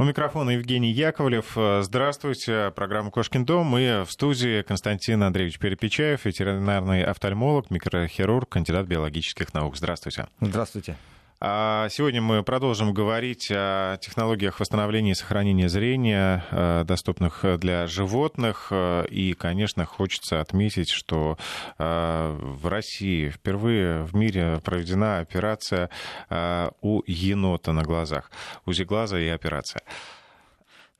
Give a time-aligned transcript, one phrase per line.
[0.00, 1.58] У микрофона Евгений Яковлев.
[1.80, 2.72] Здравствуйте.
[2.76, 3.76] Программа «Кошкин дом».
[3.76, 9.76] И в студии Константин Андреевич Перепечаев, ветеринарный офтальмолог, микрохирург, кандидат биологических наук.
[9.76, 10.28] Здравствуйте.
[10.40, 10.94] Здравствуйте.
[11.40, 18.72] А сегодня мы продолжим говорить о технологиях восстановления и сохранения зрения, э, доступных для животных.
[19.08, 21.38] И, конечно, хочется отметить, что
[21.78, 25.90] э, в России впервые в мире проведена операция
[26.28, 28.32] э, у енота на глазах.
[28.66, 29.82] УЗИ глаза и операция.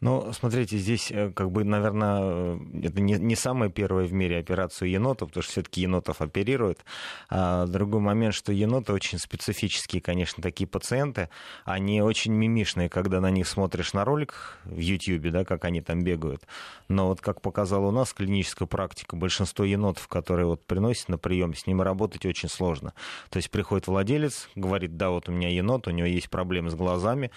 [0.00, 4.38] Ну, смотрите, здесь, э, как бы, наверное, э, это не, не самая первая в мире
[4.38, 6.84] операция енотов, потому что все-таки енотов оперируют.
[7.28, 11.30] А другой момент, что еноты очень специфические, конечно, такие пациенты.
[11.64, 16.04] Они очень мимишные, когда на них смотришь на ролик в YouTube, да, как они там
[16.04, 16.46] бегают.
[16.86, 21.54] Но вот, как показала у нас клиническая практика, большинство енотов, которые вот приносят на прием,
[21.54, 22.94] с ними работать очень сложно.
[23.30, 26.76] То есть приходит владелец, говорит, да, вот у меня енот, у него есть проблемы с
[26.76, 27.32] глазами,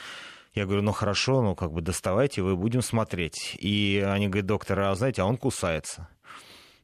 [0.54, 3.56] я говорю, ну хорошо, ну как бы доставайте, вы будем смотреть.
[3.60, 6.10] И они говорят, доктор, а знаете, а он кусается.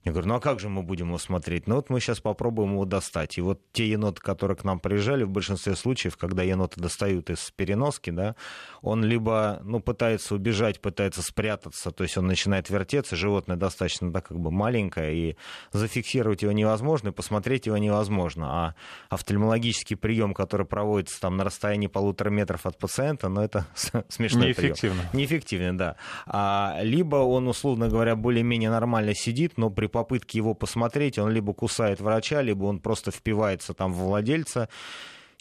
[0.08, 1.67] Я говорю, ну а как же мы будем его смотреть?
[1.67, 3.38] Ну вот мы сейчас попробуем его достать.
[3.38, 7.52] И вот те еноты, которые к нам приезжали, в большинстве случаев, когда еноты достают из
[7.52, 8.38] переноски, да,
[8.81, 14.22] он либо ну, пытается убежать, пытается спрятаться, то есть он начинает вертеться, животное достаточно да,
[14.22, 15.38] как бы маленькое, и
[15.73, 18.47] зафиксировать его невозможно, и посмотреть его невозможно.
[18.47, 18.75] А
[19.09, 23.67] офтальмологический прием, который проводится там на расстоянии полутора метров от пациента, ну это
[24.08, 24.45] смешно.
[24.45, 25.02] Неэффективно.
[25.02, 25.17] Прием.
[25.17, 25.95] Неэффективно, да.
[26.25, 31.53] А, либо он, условно говоря, более-менее нормально сидит, но при попытке его посмотреть, он либо
[31.53, 34.70] кусает врача, либо он просто впивается там в владельца,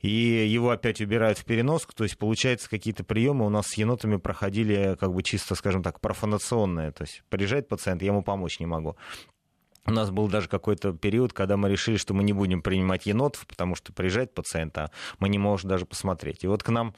[0.00, 4.16] и его опять убирают в переноску, то есть, получается, какие-то приемы у нас с енотами
[4.16, 8.66] проходили как бы чисто, скажем так, профанационные, то есть приезжает пациент, я ему помочь не
[8.66, 8.96] могу.
[9.86, 13.46] У нас был даже какой-то период, когда мы решили, что мы не будем принимать енотов,
[13.46, 14.90] потому что приезжает пациент, а
[15.20, 16.42] мы не можем даже посмотреть.
[16.42, 16.94] И вот к нам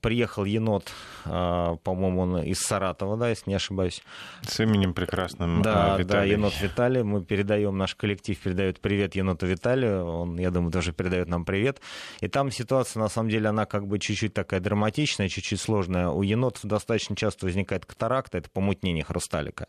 [0.00, 0.90] приехал енот,
[1.24, 4.02] а, по-моему, он из Саратова, да, если не ошибаюсь.
[4.42, 6.04] С именем прекрасным Да, Виталий.
[6.04, 7.02] да, енот Виталий.
[7.04, 10.04] Мы передаем, наш коллектив передает привет еноту Виталию.
[10.04, 11.80] Он, я думаю, тоже передает нам привет.
[12.20, 16.08] И там ситуация, на самом деле, она как бы чуть-чуть такая драматичная, чуть-чуть сложная.
[16.08, 19.68] У енотов достаточно часто возникает катаракта, это помутнение хрусталика.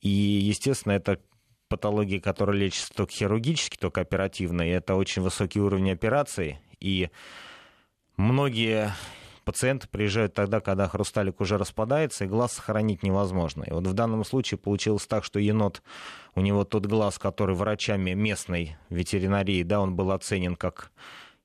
[0.00, 1.20] И, естественно, это
[1.68, 6.58] патологии, которые лечатся только хирургически, только оперативно, и это очень высокий уровень операций.
[6.80, 7.08] И
[8.16, 8.92] многие
[9.44, 13.64] пациенты приезжают тогда, когда хрусталик уже распадается, и глаз сохранить невозможно.
[13.64, 15.82] И вот в данном случае получилось так, что енот,
[16.34, 20.90] у него тот глаз, который врачами местной ветеринарии, да, он был оценен как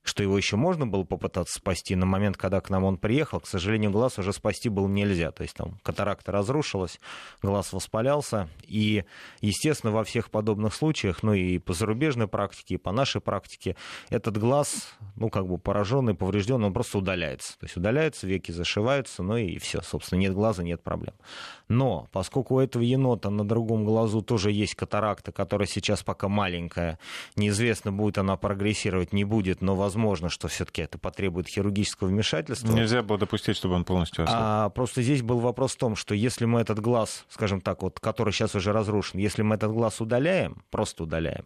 [0.08, 1.96] что его еще можно было попытаться спасти.
[1.96, 5.32] На момент, когда к нам он приехал, к сожалению, глаз уже спасти было нельзя.
[5.32, 7.00] То есть там катаракта разрушилась,
[7.42, 8.50] глаз воспалялся.
[8.64, 9.04] И,
[9.42, 13.76] естественно, во всех подобных случаях, ну и по зарубежной практике, и по нашей практике,
[14.10, 17.58] этот глаз, ну как бы пораженный, поврежденный, он просто удаляется.
[17.60, 19.82] То есть удаляется, веки зашиваются, ну и все.
[19.82, 21.16] Собственно, нет глаза, нет проблем.
[21.68, 26.98] Но поскольку у этого енота на другом глазу тоже есть катаракта, которая сейчас пока маленькая,
[27.36, 29.97] неизвестно, будет она прогрессировать, не будет, но возможно,
[30.30, 32.72] что все-таки это потребует хирургического вмешательства.
[32.72, 34.40] Нельзя было допустить, чтобы он полностью ослаб.
[34.42, 38.00] А, просто здесь был вопрос в том, что если мы этот глаз, скажем так, вот,
[38.00, 41.46] который сейчас уже разрушен, если мы этот глаз удаляем, просто удаляем,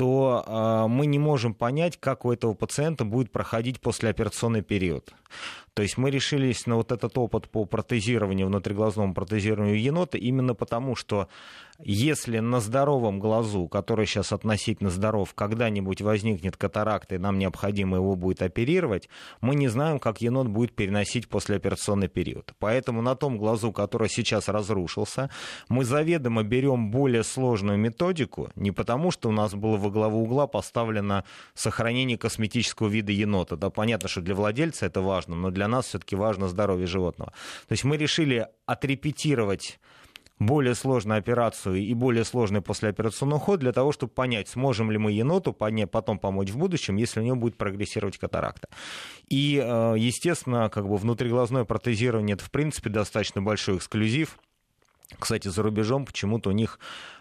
[0.00, 5.12] то э, мы не можем понять, как у этого пациента будет проходить послеоперационный период.
[5.74, 10.96] То есть мы решились на вот этот опыт по протезированию, внутриглазному протезированию енота именно потому,
[10.96, 11.28] что
[11.82, 18.16] если на здоровом глазу, который сейчас относительно здоров, когда-нибудь возникнет катаракта, и нам необходимо его
[18.16, 19.08] будет оперировать,
[19.40, 22.52] мы не знаем, как енот будет переносить послеоперационный период.
[22.58, 25.30] Поэтому на том глазу, который сейчас разрушился,
[25.68, 30.46] мы заведомо берем более сложную методику, не потому, что у нас было во главу угла
[30.46, 33.56] поставлено сохранение косметического вида енота.
[33.56, 37.32] Да, понятно, что для владельца это важно, но для нас все-таки важно здоровье животного.
[37.68, 39.78] То есть мы решили отрепетировать
[40.40, 45.12] более сложную операцию и более сложный послеоперационный уход для того, чтобы понять, сможем ли мы
[45.12, 48.68] еноту потом помочь в будущем, если у него будет прогрессировать катаракта.
[49.28, 54.38] И, э, естественно, как бы внутриглазное протезирование это, в принципе, достаточно большой эксклюзив.
[55.18, 56.78] Кстати, за рубежом почему-то у них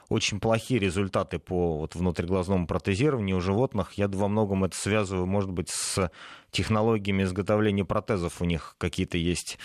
[0.10, 3.94] очень плохие результаты по вот, внутриглазному протезированию у животных.
[3.94, 6.12] Я во многом это связываю, может быть, с
[6.52, 9.60] технологиями изготовления протезов у них какие-то есть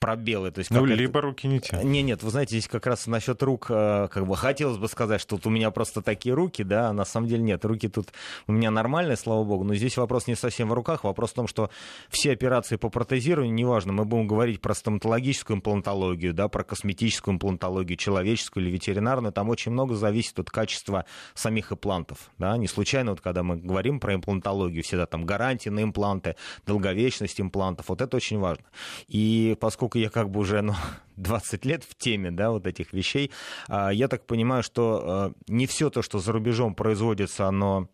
[0.00, 0.50] пробелы.
[0.50, 1.20] То есть, ну, либо это...
[1.20, 1.78] руки не те.
[1.84, 5.20] Не, нет, вы знаете, здесь как раз насчет рук, э, как бы хотелось бы сказать,
[5.20, 8.08] что вот у меня просто такие руки, да, а на самом деле нет, руки тут
[8.46, 11.46] у меня нормальные, слава богу, но здесь вопрос не совсем в руках, вопрос в том,
[11.46, 11.70] что
[12.08, 17.98] все операции по протезированию, неважно, мы будем говорить про стоматологическую имплантологию, да, про косметическую имплантологию,
[17.98, 21.04] человеческую или ветеринарную, там очень много зависит от качества
[21.34, 25.82] самих имплантов, да, не случайно, вот когда мы говорим про имплантологию, всегда там гарантии на
[25.82, 26.36] импланты,
[26.66, 28.64] долговечность имплантов, вот это очень важно.
[29.08, 30.74] И поскольку поскольку я как бы уже ну,
[31.16, 33.30] 20 лет в теме да, вот этих вещей,
[33.68, 37.88] а, я так понимаю, что а, не все то, что за рубежом производится, оно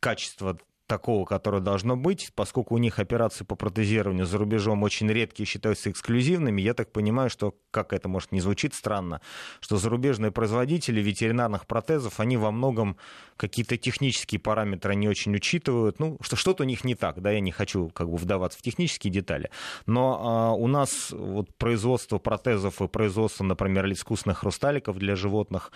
[0.00, 0.58] качество
[0.92, 5.90] такого, которое должно быть, поскольку у них операции по протезированию за рубежом очень редкие считаются
[5.90, 9.22] эксклюзивными, я так понимаю, что, как это может не звучит странно,
[9.60, 12.98] что зарубежные производители ветеринарных протезов, они во многом
[13.38, 17.40] какие-то технические параметры не очень учитывают, ну, что что-то у них не так, да, я
[17.40, 19.50] не хочу как бы вдаваться в технические детали,
[19.86, 25.72] но а, у нас вот производство протезов и производство, например, искусственных хрусталиков для животных,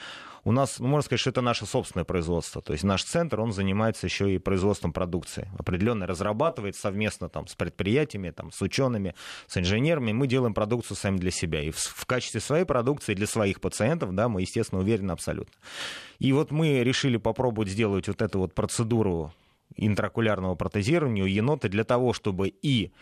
[0.46, 2.62] у нас, ну, можно сказать, что это наше собственное производство.
[2.62, 5.48] То есть наш центр, он занимается еще и производством продукции.
[5.56, 9.14] Определенно разрабатывает совместно там, с предприятиями, там, с учеными,
[9.46, 10.12] с инженерами.
[10.12, 11.62] Мы делаем продукцию сами для себя.
[11.62, 15.54] И в, в качестве своей продукции для своих пациентов, да, мы, естественно, уверены абсолютно.
[16.18, 19.32] И вот мы решили попробовать сделать вот эту вот процедуру
[19.74, 22.92] интракулярного протезирования у енота для того, чтобы и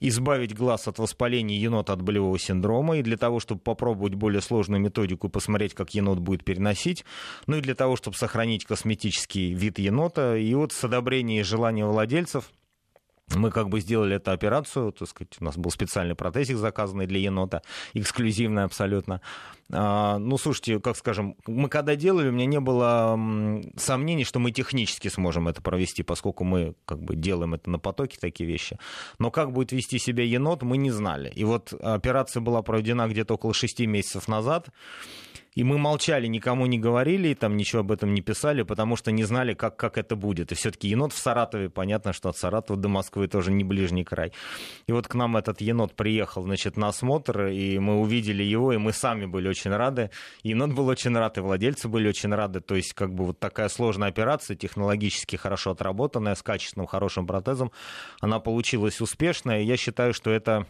[0.00, 4.80] избавить глаз от воспаления енота от болевого синдрома, и для того, чтобы попробовать более сложную
[4.80, 7.04] методику и посмотреть, как енот будет переносить,
[7.46, 10.36] ну и для того, чтобы сохранить косметический вид енота.
[10.36, 12.52] И вот с одобрения и желания владельцев
[13.34, 17.18] мы как бы сделали эту операцию, так сказать, у нас был специальный протезик заказанный для
[17.18, 17.62] енота,
[17.92, 19.20] эксклюзивный абсолютно.
[19.72, 23.18] А, ну, слушайте, как скажем, мы когда делали, у меня не было
[23.76, 28.16] сомнений, что мы технически сможем это провести, поскольку мы как бы делаем это на потоке,
[28.20, 28.78] такие вещи.
[29.18, 31.32] Но как будет вести себя енот, мы не знали.
[31.34, 34.68] И вот операция была проведена где-то около шести месяцев назад.
[35.56, 39.24] И мы молчали, никому не говорили, там ничего об этом не писали, потому что не
[39.24, 40.52] знали, как, как это будет.
[40.52, 44.32] И все-таки енот в Саратове, понятно, что от Саратова до Москвы тоже не ближний край.
[44.86, 48.76] И вот к нам этот енот приехал, значит, на осмотр, и мы увидели его, и
[48.76, 50.10] мы сами были очень рады.
[50.42, 52.60] Енот был очень рад, и владельцы были очень рады.
[52.60, 57.72] То есть, как бы вот такая сложная операция, технологически хорошо отработанная, с качественным, хорошим протезом,
[58.20, 59.62] она получилась успешная.
[59.62, 60.66] Я считаю, что это,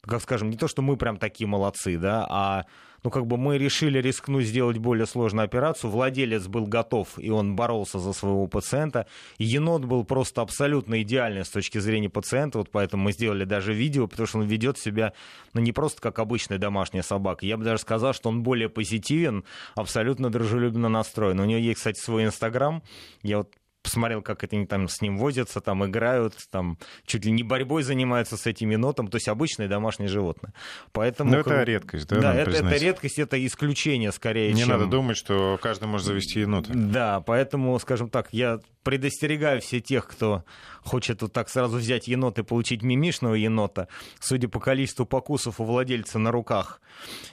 [0.00, 2.64] как скажем, не то, что мы прям такие молодцы, да, а
[3.04, 5.90] ну, как бы мы решили рискнуть сделать более сложную операцию.
[5.90, 9.06] Vладелец был готов, и он боролся за своего пациента.
[9.38, 14.08] Енот был просто абсолютно идеальный с точки зрения пациента, вот поэтому мы сделали даже видео,
[14.08, 15.12] потому что он ведет себя,
[15.52, 17.44] ну, не просто как обычная домашняя собака.
[17.44, 21.38] Я бы даже сказал, что он более позитивен, абсолютно дружелюбно настроен.
[21.40, 22.82] У него есть, кстати, свой инстаграм.
[23.22, 23.52] Я вот
[23.84, 27.82] посмотрел, как это они там с ним возятся, там играют, там чуть ли не борьбой
[27.82, 30.54] занимаются с этим енотом, то есть обычное домашнее животное.
[30.92, 32.20] Поэтому, Но это редкость, да?
[32.20, 34.52] Да, это, это редкость, это исключение скорее.
[34.54, 34.70] Не чем...
[34.70, 36.72] надо думать, что каждый может завести енота.
[36.74, 40.44] Да, поэтому, скажем так, я предостерегаю все тех, кто
[40.82, 43.88] хочет вот так сразу взять енота и получить мимишного енота.
[44.18, 46.80] Судя по количеству покусов у владельца на руках,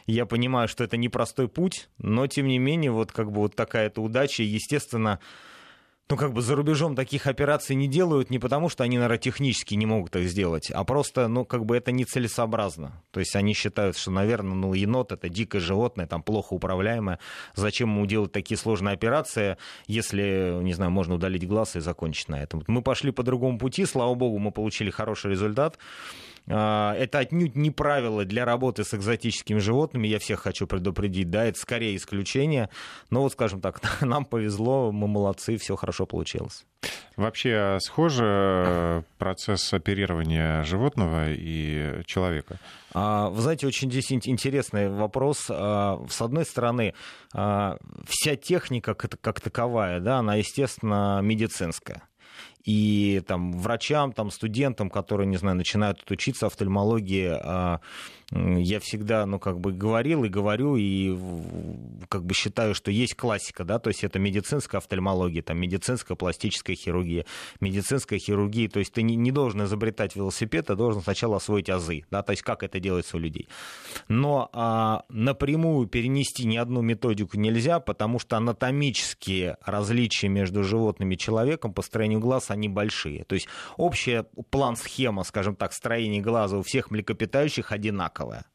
[0.06, 4.01] я понимаю, что это непростой путь, но тем не менее вот как бы вот такая-то
[4.01, 5.19] удача, естественно,
[6.12, 9.75] ну, как бы за рубежом таких операций не делают не потому, что они, наверное, технически
[9.75, 13.02] не могут их сделать, а просто, ну, как бы это нецелесообразно.
[13.12, 17.19] То есть они считают, что, наверное, ну, енот— это дикое животное, там, плохо управляемое.
[17.56, 19.56] Зачем ему делать такие сложные операции,
[19.88, 22.62] если, не знаю, можно удалить глаз и закончить на этом.
[22.68, 25.80] Мы пошли по другому пути, слава богу, мы получили хороший результат.
[26.48, 31.46] А, это отнюдь не правило для работы с экзотическими животными, я всех хочу предупредить, да,
[31.46, 32.70] это скорее исключение,
[33.10, 36.66] но вот, скажем так, нам повезло, мы молодцы, все хорошо получилось.
[37.16, 42.58] Вообще а схоже э, процесс оперирования животного и человека?
[42.94, 45.39] А, вы знаете, очень здесь интересный вопрос.
[45.46, 46.94] С одной стороны,
[47.32, 52.01] вся техника как таковая, да, она, естественно, медицинская
[52.63, 57.80] и там врачам, там студентам, которые, не знаю, начинают учиться офтальмологии, а,
[58.34, 61.18] я всегда, ну, как бы говорил и говорю, и
[62.08, 66.75] как бы считаю, что есть классика, да, то есть это медицинская офтальмология, там, медицинская пластическая
[66.75, 67.25] хирургия,
[67.60, 72.06] медицинская хирургия, то есть ты не, не должен изобретать велосипед, а должен сначала освоить азы,
[72.10, 73.50] да, то есть как это делается у людей.
[74.08, 81.18] Но а, напрямую перенести ни одну методику нельзя, потому что анатомические различия между животными и
[81.18, 83.24] человеком по строению глаз, они большие.
[83.24, 88.46] То есть общий план, схема, скажем так, строения глаза у всех млекопитающих одинаковая.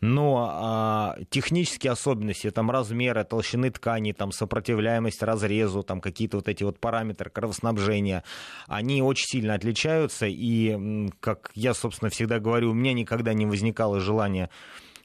[0.00, 6.62] Но а, технические особенности, там размеры, толщины ткани, там сопротивляемость разрезу, там какие-то вот эти
[6.62, 8.22] вот параметры кровоснабжения,
[8.66, 10.26] они очень сильно отличаются.
[10.26, 14.50] И, как я, собственно, всегда говорю, у меня никогда не возникало желания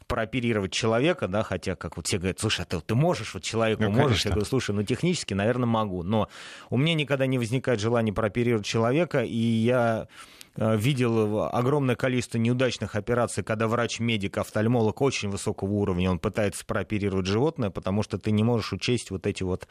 [0.09, 3.83] прооперировать человека, да, хотя, как вот все говорят, слушай, а ты, ты можешь, вот человеку
[3.83, 4.27] ну, можешь, конечно.
[4.29, 6.27] я говорю, слушай, ну технически, наверное, могу, но
[6.69, 10.07] у меня никогда не возникает желания прооперировать человека, и я
[10.55, 17.27] э, видел огромное количество неудачных операций, когда врач-медик, офтальмолог очень высокого уровня, он пытается прооперировать
[17.27, 19.67] животное, потому что ты не можешь учесть вот эти вот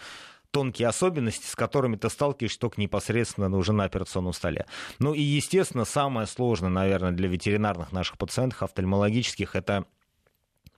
[0.52, 4.66] тонкие особенности, с которыми ты сталкиваешься только непосредственно уже на операционном столе.
[5.00, 9.85] Ну и, естественно, самое сложное, наверное, для ветеринарных наших пациентов, офтальмологических, это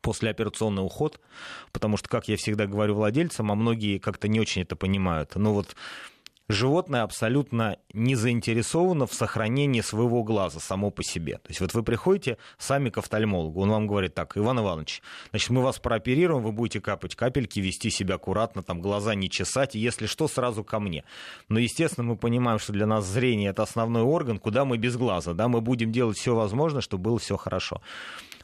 [0.01, 1.21] послеоперационный уход,
[1.73, 5.53] потому что, как я всегда говорю владельцам, а многие как-то не очень это понимают, но
[5.53, 5.77] вот
[6.51, 11.35] животное абсолютно не заинтересовано в сохранении своего глаза само по себе.
[11.35, 15.51] То есть вот вы приходите сами к офтальмологу, он вам говорит так, Иван Иванович, значит,
[15.51, 19.79] мы вас прооперируем, вы будете капать капельки, вести себя аккуратно, там глаза не чесать, и
[19.79, 21.05] если что, сразу ко мне.
[21.49, 25.35] Но, естественно, мы понимаем, что для нас зрение это основной орган, куда мы без глаза,
[25.35, 27.81] да, мы будем делать все возможное, чтобы было все хорошо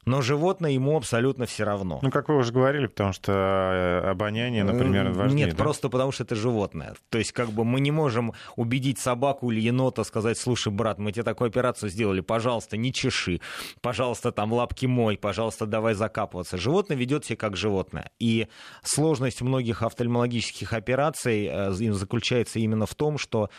[0.06, 1.98] но животное ему абсолютно все равно.
[2.00, 5.46] Ну, как вы уже говорили, потому что э, обоняние, например, важнее.
[5.46, 5.64] Нет, да?
[5.64, 6.94] просто потому что это животное.
[7.10, 11.10] То есть, как бы мы не можем убедить собаку или енота сказать, слушай, брат, мы
[11.10, 13.40] тебе такую операцию сделали, пожалуйста, не чеши,
[13.80, 16.56] пожалуйста, там лапки мой, пожалуйста, давай закапываться.
[16.56, 18.10] Животное ведет себя как животное.
[18.20, 18.46] И
[18.84, 23.50] сложность многих офтальмологических операций э, заключается именно в том, что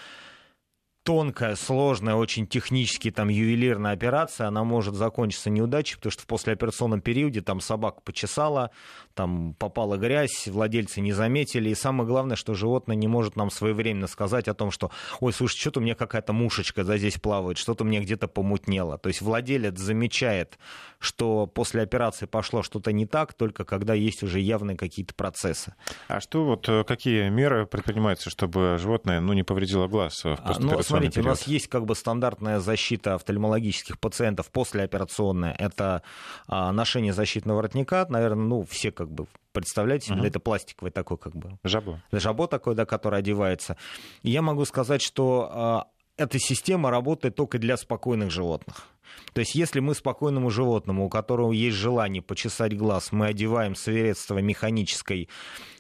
[1.07, 6.99] тонкая, сложная, очень технически там ювелирная операция, она может закончиться неудачей, потому что в послеоперационном
[6.99, 8.71] периоде там собака почесала,
[9.13, 14.07] там попала грязь, владельцы не заметили, и самое главное, что животное не может нам своевременно
[14.07, 17.85] сказать о том, что, ой, слушай, что-то у меня какая-то мушечка да, здесь плавает, что-то
[17.85, 18.97] у меня где-то помутнело.
[18.97, 20.59] То есть владелец замечает,
[20.99, 25.73] что после операции пошло что-то не так, только когда есть уже явные какие-то процессы.
[26.09, 30.96] А что вот, э, какие меры предпринимаются, чтобы животное ну, не повредило глаз в послеоперационном
[30.96, 31.25] ну, смотрите, период.
[31.25, 35.53] у нас есть как бы стандартная защита офтальмологических пациентов послеоперационная.
[35.57, 36.03] Это
[36.47, 38.05] а, ношение защитного воротника.
[38.09, 40.27] Наверное, ну, все как бы представляете себе, uh-huh.
[40.27, 41.57] это пластиковый такой как бы...
[41.63, 42.01] Жабо.
[42.11, 43.77] Жабо такой, да, который одевается.
[44.21, 45.87] И я могу сказать, что а,
[46.17, 48.87] эта система работает только для спокойных животных.
[49.33, 54.39] То есть, если мы спокойному животному, у которого есть желание почесать глаз, мы одеваем средство
[54.39, 55.29] механической,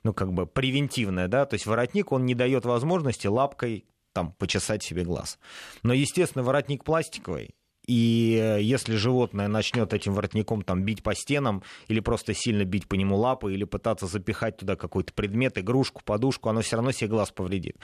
[0.03, 3.85] ну, как бы превентивное, да, то есть воротник, он не дает возможности лапкой
[4.17, 5.37] там почесать себе глаз.
[5.83, 7.53] Но, естественно, воротник пластиковый,
[7.87, 12.87] и э, если животное начнет этим воротником там, бить по стенам или просто сильно бить
[12.87, 17.09] по нему лапы или пытаться запихать туда какой-то предмет, игрушку, подушку, оно все равно себе
[17.09, 17.77] глаз повредит.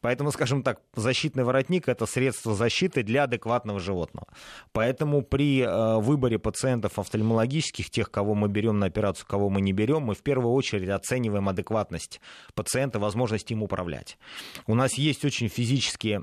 [0.00, 4.28] Поэтому, скажем так, защитный воротник– это средство защиты для адекватного животного.
[4.72, 9.72] Поэтому при э, выборе пациентов офтальмологических, тех, кого мы берем на операцию, кого мы не
[9.72, 12.20] берем, мы в первую очередь оцениваем адекватность
[12.54, 14.18] пациента, возможность им управлять.
[14.66, 16.22] У нас есть очень физические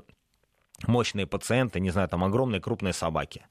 [0.86, 3.46] мощные пациенты, не знаю, там огромные крупные собаки.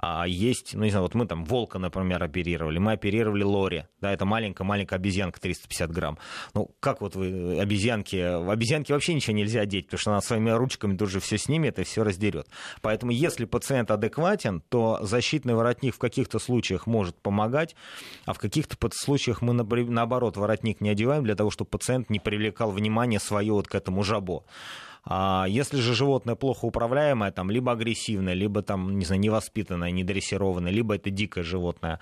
[0.00, 4.12] А есть, ну не знаю, вот мы там волка, например, оперировали, мы оперировали лори, да,
[4.12, 6.18] это маленькая-маленькая обезьянка 350 грамм.
[6.54, 10.50] Ну, как вот вы обезьянки, в обезьянке вообще ничего нельзя одеть, потому что она своими
[10.50, 12.46] ручками тут же все снимет и все раздерет.
[12.80, 17.74] Поэтому если пациент адекватен, то защитный воротник в каких-то случаях может помогать,
[18.24, 22.70] а в каких-то случаях мы, наоборот, воротник не одеваем для того, чтобы пациент не привлекал
[22.70, 24.44] внимание свое вот к этому жабо.
[25.04, 30.72] А если же животное плохо управляемое, там, либо агрессивное, либо там, не знаю, невоспитанное, недрессированное,
[30.72, 32.00] либо это дикое животное,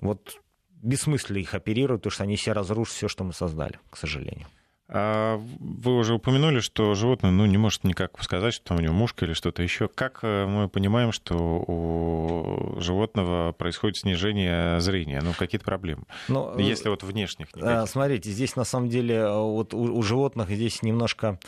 [0.00, 4.46] вот бессмысленно их оперировать, потому что они все разрушат все, что мы создали, к сожалению.
[4.86, 8.92] А вы уже упомянули, что животное ну, не может никак сказать, что там у него
[8.92, 9.88] мушка или что-то еще.
[9.88, 15.22] Как э, мы понимаем, что у животного происходит снижение зрения?
[15.22, 16.04] Ну, какие-то проблемы?
[16.28, 17.56] Но, Если вот внешних.
[17.56, 17.88] Никаких.
[17.88, 21.38] Смотрите, здесь на самом деле вот у, у животных здесь немножко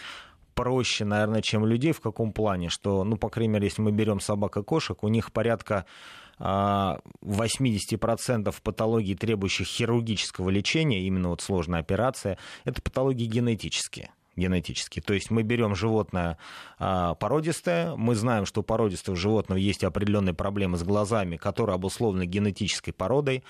[0.57, 1.93] проще, наверное, чем людей.
[1.93, 2.71] В каком плане?
[2.71, 5.85] Что, ну, по крайней мере, если мы берем собак и кошек, у них порядка
[6.41, 7.01] 80% а,
[8.63, 15.01] патологий, требующих хирургического лечения, именно вот сложная операция, это патологии генетические генетически.
[15.01, 16.37] То есть мы берем животное
[16.79, 22.27] а, породистое, мы знаем, что у породистого животного есть определенные проблемы с глазами, которые обусловлены
[22.27, 23.43] генетической породой.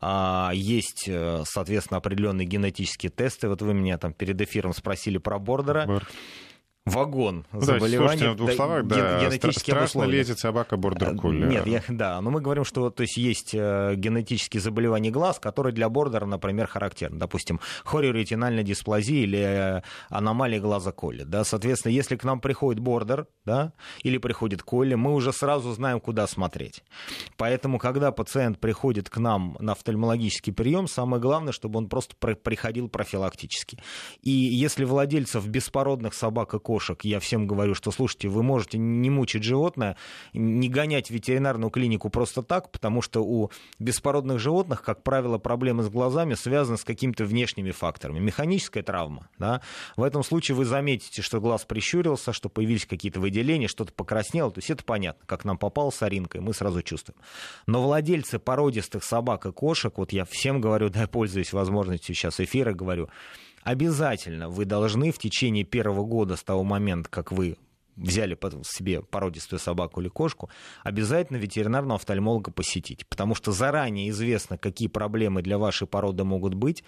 [0.00, 3.48] А, есть, э, соответственно, определенные генетические тесты.
[3.48, 5.86] Вот вы меня там перед эфиром спросили про бордера.
[5.86, 6.08] Бордер.
[6.86, 8.18] Вагон ну, заболеваний.
[8.18, 11.46] Слушайте, в двух словах, да, генетически страшно лезет собака бордер колли.
[11.46, 15.72] Нет, я, да, но мы говорим, что то есть, есть э, генетические заболевания глаз, которые
[15.72, 17.18] для бордера, например, характерны.
[17.18, 21.22] Допустим, хориоретинальная дисплазия или э, аномалия глаза колли.
[21.22, 21.44] Да?
[21.44, 23.72] Соответственно, если к нам приходит бордер да,
[24.02, 26.84] или приходит колли, мы уже сразу знаем, куда смотреть.
[27.38, 32.88] Поэтому, когда пациент приходит к нам на офтальмологический прием, самое главное, чтобы он просто приходил
[32.88, 33.78] профилактически.
[34.20, 39.08] И если владельцев беспородных собак и кошек, я всем говорю, что, слушайте, вы можете не
[39.08, 39.96] мучить животное,
[40.32, 45.84] не гонять в ветеринарную клинику просто так, потому что у беспородных животных, как правило, проблемы
[45.84, 48.18] с глазами связаны с какими-то внешними факторами.
[48.18, 49.28] Механическая травма.
[49.38, 49.60] Да?
[49.96, 54.50] В этом случае вы заметите, что глаз прищурился, что появились какие-то выделения, что-то покраснело.
[54.50, 57.16] То есть это понятно, как нам попал соринкой, мы сразу чувствуем.
[57.68, 62.72] Но владельцы породистых собак и кошек, вот я всем говорю, да, пользуюсь возможностью сейчас эфира,
[62.72, 63.08] говорю,
[63.64, 67.56] обязательно вы должны в течение первого года с того момента, как вы
[67.96, 70.50] взяли себе породистую собаку или кошку,
[70.82, 73.06] обязательно ветеринарного офтальмолога посетить.
[73.06, 76.84] Потому что заранее известно, какие проблемы для вашей породы могут быть.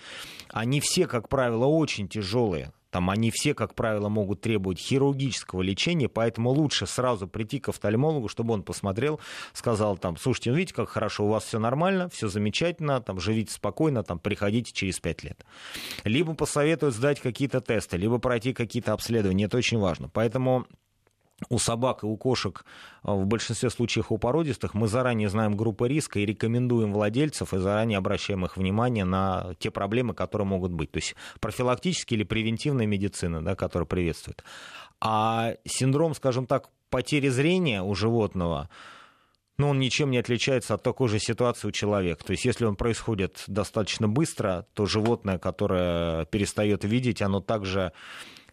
[0.49, 2.73] Они все, как правило, очень тяжелые.
[2.91, 8.29] Там они все, как правило, могут требовать хирургического лечения, поэтому лучше сразу прийти к офтальмологу,
[8.29, 9.21] чтобы он посмотрел,
[9.53, 13.53] сказал там, слушайте, ну видите, как хорошо, у вас все нормально, все замечательно, там, живите
[13.53, 15.45] спокойно, там, приходите через 5 лет.
[16.05, 20.09] Либо посоветуют сдать какие-то тесты, либо пройти какие-то обследования, это очень важно.
[20.09, 20.67] Поэтому
[21.51, 22.65] у собак и у кошек,
[23.03, 27.59] а, в большинстве случаев у породистых, мы заранее знаем группы риска и рекомендуем владельцев и
[27.59, 30.91] заранее обращаем их внимание на те проблемы, которые могут быть.
[30.91, 34.45] То есть профилактические или превентивная медицина, да, которая приветствует.
[35.01, 38.71] А синдром, скажем так, потери зрения у животного,
[39.59, 42.25] ну, он ничем не отличается от такой же ситуации у человека.
[42.25, 47.93] То есть, если он происходит достаточно быстро, то животное, которое перестает видеть, оно также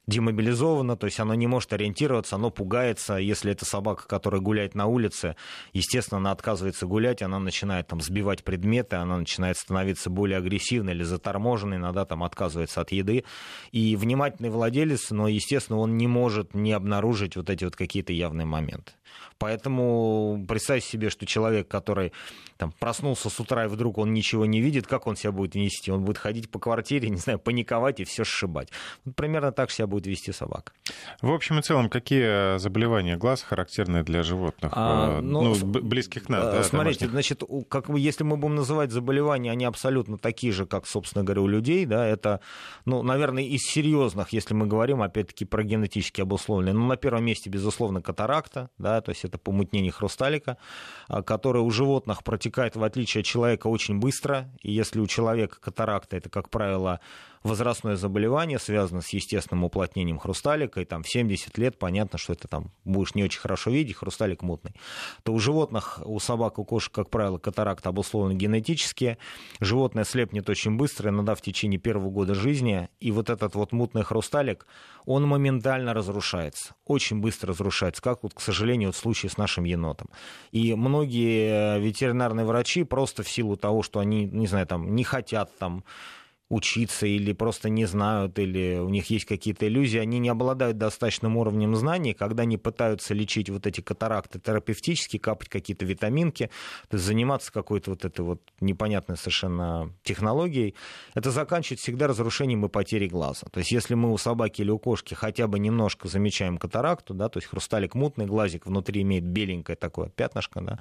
[0.08, 3.16] демобилизовано, то есть оно не может ориентироваться, оно пугается.
[3.16, 5.36] Если это собака, которая гуляет на улице,
[5.72, 11.04] естественно, она отказывается гулять, она начинает там сбивать предметы, она начинает становиться более агрессивной или
[11.04, 13.24] заторможенной, иногда там отказывается от еды.
[13.72, 18.46] И внимательный владелец, но, естественно, он не может не обнаружить вот эти вот какие-то явные
[18.46, 18.94] моменты.
[19.38, 22.14] Поэтому представьте себе, что человек, который
[22.58, 25.92] там, проснулся с утра и вдруг он ничего не видит, как он себя будет вести?
[25.92, 28.70] Он будет ходить по квартире, не знаю, паниковать и все сшибать.
[29.06, 30.72] Вот примерно так себя будет вести собака.
[31.22, 36.30] В общем и целом, какие заболевания глаз характерны для животных, а, э, ну, ну, близких
[36.30, 36.42] нам?
[36.42, 37.12] Да, смотрите, домашних?
[37.12, 41.48] значит, как, если мы будем называть заболевания, они абсолютно такие же, как, собственно говоря, у
[41.48, 42.40] людей, да, это,
[42.86, 47.50] ну, наверное, из серьезных, если мы говорим, опять-таки, про генетически обусловленные, ну, на первом месте,
[47.50, 50.58] безусловно, катаракта, да, то есть это помутнение хрусталика,
[51.08, 54.50] а, которое у животных протекает, в отличие от человека, очень быстро.
[54.62, 57.00] И если у человека катаракта, это, как правило,
[57.44, 62.48] возрастное заболевание, связано с естественным уплотнением хрусталика, и там в 70 лет понятно, что это
[62.48, 64.74] там будешь не очень хорошо видеть, хрусталик мутный,
[65.24, 69.18] то у животных, у собак, у кошек, как правило, катаракта обусловлена генетически,
[69.60, 74.04] животное слепнет очень быстро, иногда в течение первого года жизни, и вот этот вот мутный
[74.04, 74.66] хрусталик,
[75.06, 79.66] он моментально разрушается, очень быстро разрушается, как вот, к сожалению, вот в случае с нашим
[79.66, 80.10] енотом.
[80.52, 85.58] И многие ветеринарные врачи просто в силу того, что они, не знаю, там, не хотят
[85.58, 85.84] там
[86.54, 91.38] учиться или просто не знают, или у них есть какие-то иллюзии, они не обладают достаточным
[91.38, 96.50] уровнем знаний, когда они пытаются лечить вот эти катаракты терапевтически, капать какие-то витаминки,
[96.90, 100.76] то есть заниматься какой-то вот этой вот непонятной совершенно технологией,
[101.16, 103.48] это заканчивает всегда разрушением и потерей глаза.
[103.52, 107.30] То есть если мы у собаки или у кошки хотя бы немножко замечаем катаракту, да,
[107.30, 110.80] то есть хрусталик мутный, глазик внутри имеет беленькое такое пятнышко, да,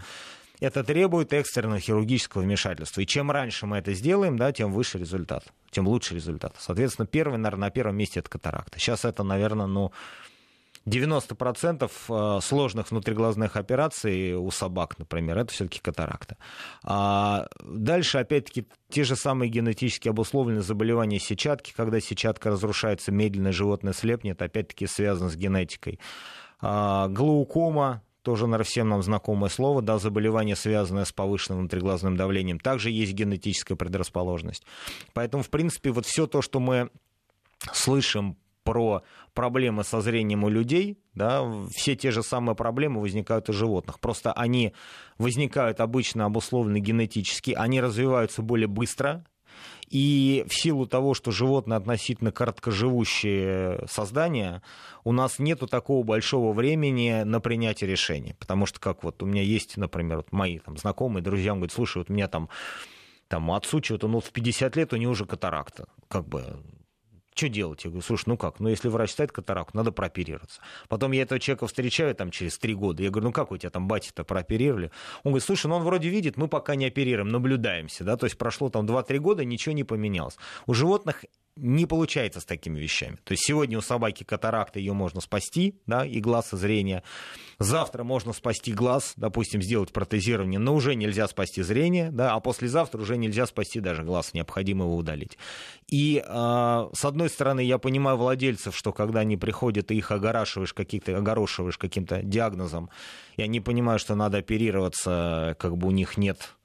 [0.63, 3.01] это требует экстренного хирургического вмешательства.
[3.01, 6.55] И чем раньше мы это сделаем, да, тем выше результат, тем лучше результат.
[6.59, 8.79] Соответственно, первый, наверное, на первом месте это катаракта.
[8.79, 9.91] Сейчас это, наверное, ну,
[10.87, 16.37] 90% э, сложных внутриглазных операций у собак, например, это все-таки катаракта.
[16.85, 23.93] А дальше, опять-таки, те же самые генетически обусловленные заболевания сетчатки, когда сетчатка разрушается, медленно животное
[23.93, 25.99] слепнет, опять-таки связано с генетикой.
[26.61, 32.59] А, глаукома, тоже, наверное, всем нам знакомое слово, да, заболевание, связанное с повышенным внутриглазным давлением,
[32.59, 34.65] также есть генетическая предрасположенность.
[35.13, 36.91] Поэтому, в принципе, вот все то, что мы
[37.73, 39.03] слышим про
[39.35, 43.99] проблемы со зрением у людей, да, все те же самые проблемы возникают у животных.
[43.99, 44.73] Просто они
[45.19, 49.25] возникают обычно обусловлены генетически, они развиваются более быстро,
[49.89, 54.63] и в силу того, что животные относительно короткоживущие создания,
[55.05, 58.35] у нас нету такого большого времени на принятие решений.
[58.39, 61.99] Потому что, как вот у меня есть, например, вот мои там, знакомые, друзья, говорят, слушай,
[61.99, 62.49] вот у меня там,
[63.29, 65.87] там отцу что-то, ну, в 50 лет у него уже катаракта.
[66.09, 66.59] Как бы
[67.35, 67.85] что делать?
[67.85, 70.61] Я говорю, слушай, ну как, ну если врач ставит катаракту, надо прооперироваться.
[70.89, 73.03] Потом я этого человека встречаю там через три года.
[73.03, 74.91] Я говорю, ну как у тебя там батя-то прооперировали?
[75.25, 78.37] Он говорит, слушай, ну он вроде видит, мы пока не оперируем, наблюдаемся, да, то есть
[78.39, 80.37] прошло там 2-3 года, ничего не поменялось.
[80.67, 81.25] У животных
[81.57, 83.19] не получается с такими вещами.
[83.25, 87.03] То есть сегодня у собаки катаракта ее можно спасти, да, и глаз, и зрение.
[87.59, 93.01] Завтра можно спасти глаз, допустим, сделать протезирование, но уже нельзя спасти зрение, да, а послезавтра
[93.01, 95.37] уже нельзя спасти даже глаз, необходимо его удалить.
[95.89, 100.73] И э, с одной стороны, я понимаю владельцев, что когда они приходят, и их огорашиваешь,
[100.73, 102.89] каких-то, огорошиваешь каким-то диагнозом,
[103.37, 106.57] и они понимают, что надо оперироваться, как бы у них нет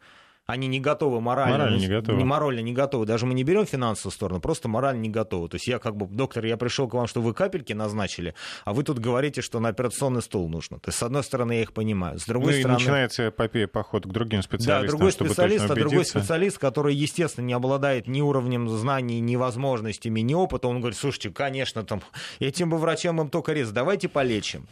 [0.48, 2.18] они не готовы морально, морально не готовы.
[2.18, 3.06] Не, морально не готовы.
[3.06, 5.50] Даже мы не берем финансовую сторону, просто морально не готовы.
[5.50, 8.34] То есть я как бы, доктор, я пришел к вам, что вы капельки назначили,
[8.64, 10.80] а вы тут говорите, что на операционный стол нужно.
[10.80, 12.18] То есть, с одной стороны, я их понимаю.
[12.18, 12.78] С другой ну, стороны...
[12.78, 16.96] и начинается эпопея поход к другим специалистам, Да, другой чтобы специалист, а другой специалист, который,
[16.96, 22.02] естественно, не обладает ни уровнем знаний, ни возможностями, ни опыта, он говорит, слушайте, конечно, там,
[22.40, 24.66] этим бы врачам им только рез, давайте полечим.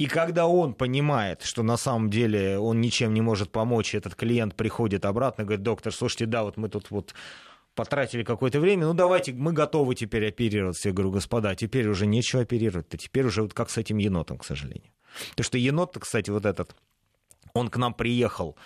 [0.00, 4.56] И когда он понимает, что на самом деле он ничем не может помочь, этот клиент
[4.56, 7.12] приходит обратно говорит, доктор, слушайте, да, вот мы тут вот
[7.74, 10.88] потратили какое-то время, ну давайте, мы готовы теперь оперироваться.
[10.88, 14.44] Я говорю, господа, теперь уже нечего оперировать-то, теперь уже вот как с этим енотом, к
[14.46, 14.90] сожалению.
[15.32, 16.74] Потому что енот, кстати, вот этот,
[17.52, 18.56] он к нам приехал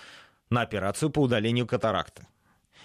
[0.51, 2.29] на операцию по удалению катаракты.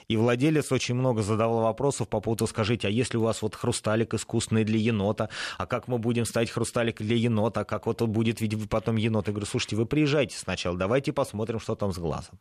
[0.09, 4.15] И владелец очень много задавал вопросов по поводу, скажите, а если у вас вот хрусталик
[4.15, 8.11] искусственный для енота, а как мы будем ставить хрусталик для енота, а как вот он
[8.11, 9.27] будет видеть потом енот?
[9.27, 12.39] Я говорю, слушайте, вы приезжайте сначала, давайте посмотрим, что там с глазом.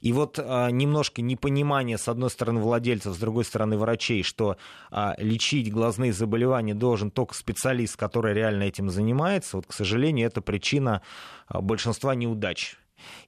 [0.00, 4.56] И вот а, немножко непонимание, с одной стороны, владельцев, с другой стороны, врачей, что
[4.90, 10.40] а, лечить глазные заболевания должен только специалист, который реально этим занимается, вот, к сожалению, это
[10.40, 11.02] причина
[11.46, 12.78] а, большинства неудач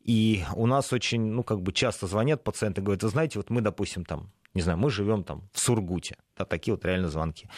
[0.03, 3.61] и у нас очень, ну, как бы часто звонят пациенты, говорят, вы знаете, вот мы,
[3.61, 7.49] допустим, там, не знаю, мы живем там в Сургуте, да, такие вот реально звонки.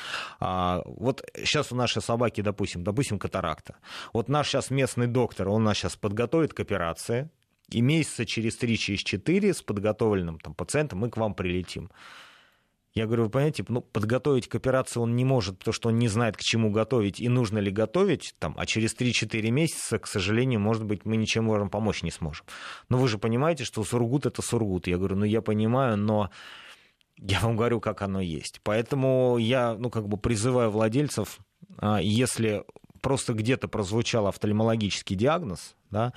[0.41, 3.77] А, вот сейчас у нашей собаки, допустим, допустим, катаракта.
[4.13, 7.31] Вот наш сейчас местный доктор, он нас сейчас подготовит к операции,
[7.69, 11.91] и месяца через 3, через 4 с подготовленным там, пациентом мы к вам прилетим.
[12.97, 16.09] Я говорю, вы понимаете, ну, подготовить к операции он не может, потому что он не
[16.09, 20.61] знает, к чему готовить и нужно ли готовить, там, а через 3-4 месяца, к сожалению,
[20.61, 22.47] может быть, мы ничем вам помочь не сможем.
[22.89, 24.87] Но вы же понимаете, что Сургут— это Сургут.
[24.87, 26.31] Я говорю, ну, я понимаю, но
[27.19, 28.63] я вам говорю, как оно есть.
[28.63, 31.41] Поэтому я, ну, как бы призываю владельцев,
[31.77, 32.65] а, если
[33.03, 36.15] просто где-то прозвучал офтальмологический диагноз, да,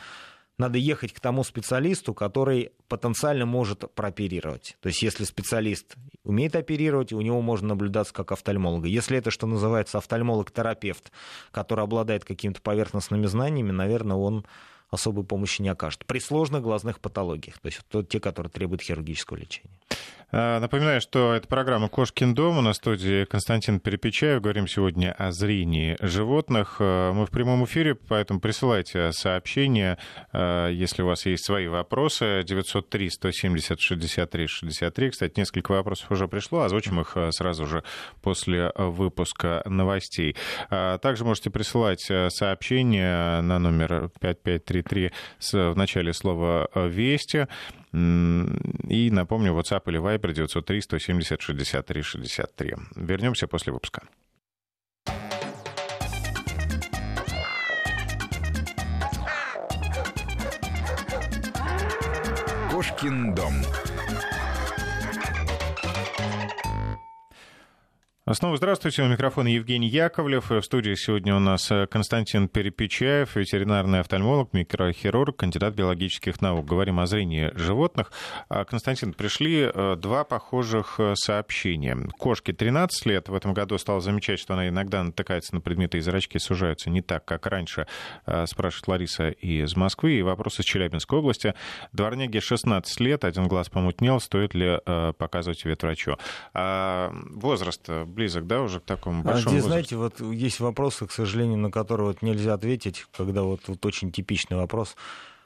[0.60, 4.78] надо ехать к тому специалисту, который потенциально может прооперировать.
[4.82, 8.88] То есть если специалист умеет оперировать, у него можно наблюдаться как офтальмолога.
[8.88, 11.12] Если это, что называется, офтальмолог-терапевт,
[11.52, 14.46] который обладает какими-то поверхностными знаниями, наверное, он
[14.90, 16.06] особой помощи не окажет.
[16.06, 19.80] При сложных глазных патологиях, то есть те, которые требуют хирургического лечения.
[20.32, 22.64] А, напоминаю, что это программа «Кошкин дом».
[22.64, 24.42] На студии Константин Перепечаев.
[24.42, 26.76] Говорим сегодня о зрении животных.
[26.80, 29.98] А, мы в прямом эфире, поэтому присылайте сообщения,
[30.32, 32.44] а, если у вас есть свои вопросы.
[32.44, 35.10] 903-170-63-63.
[35.10, 36.62] Кстати, несколько вопросов уже пришло.
[36.62, 37.84] Озвучим их сразу же
[38.22, 40.36] после выпуска новостей.
[40.70, 45.12] Также можете присылать сообщения на номер 5533
[45.54, 47.48] в начале слова «Вести».
[47.94, 52.76] И напомню, WhatsApp или Viber 903 170 63 63.
[52.96, 54.04] Вернемся после выпуска.
[62.72, 63.54] Кошкин дом.
[68.32, 69.02] Снова здравствуйте.
[69.02, 70.52] У микрофона Евгений Яковлев.
[70.52, 76.64] В студии сегодня у нас э, Константин Перепечаев, ветеринарный офтальмолог, микрохирург, кандидат биологических наук.
[76.68, 78.12] Говорим о зрении животных.
[78.48, 81.98] А, Константин, пришли э, два похожих э, сообщения.
[82.20, 83.30] Кошке 13 лет.
[83.30, 87.02] В этом году стала замечать, что она иногда натыкается на предметы, и зрачки сужаются не
[87.02, 87.88] так, как раньше,
[88.46, 90.20] спрашивает Лариса из Москвы.
[90.20, 91.56] И вопрос из Челябинской области.
[91.94, 94.20] Дворняге 16 лет, один глаз помутнел.
[94.20, 94.80] Стоит ли
[95.18, 96.18] показывать ветврачу?
[96.54, 99.96] А, возраст близок, да, уже к такому а большому Здесь, возрасту.
[99.96, 104.12] знаете, вот есть вопросы, к сожалению, на которые вот нельзя ответить, когда вот, вот очень
[104.12, 104.98] типичный вопрос.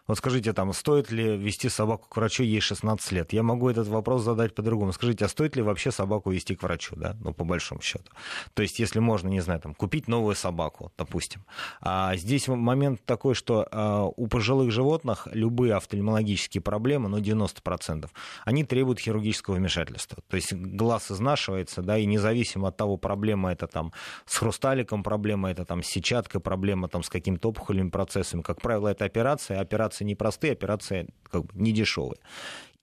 [0.05, 3.31] Вот скажите, там, стоит ли вести собаку к врачу, ей 16 лет?
[3.31, 4.91] Я могу этот вопрос задать по-другому.
[4.91, 7.15] Скажите, а стоит ли вообще собаку вести к врачу, да?
[7.21, 8.11] Ну, по большому счету.
[8.53, 11.45] То есть, если можно, не знаю, там, купить новую собаку, допустим.
[11.79, 18.09] А здесь момент такой, что а, у пожилых животных любые офтальмологические проблемы, ну, 90%,
[18.43, 20.21] они требуют хирургического вмешательства.
[20.27, 23.93] То есть, глаз изнашивается, да, и независимо от того, проблема это там
[24.25, 28.89] с хрусталиком, проблема это там с сетчаткой, проблема там с какими-то опухолевыми процессами, как правило,
[28.89, 32.19] это операция, операция операции непростые, операции как бы не дешевые.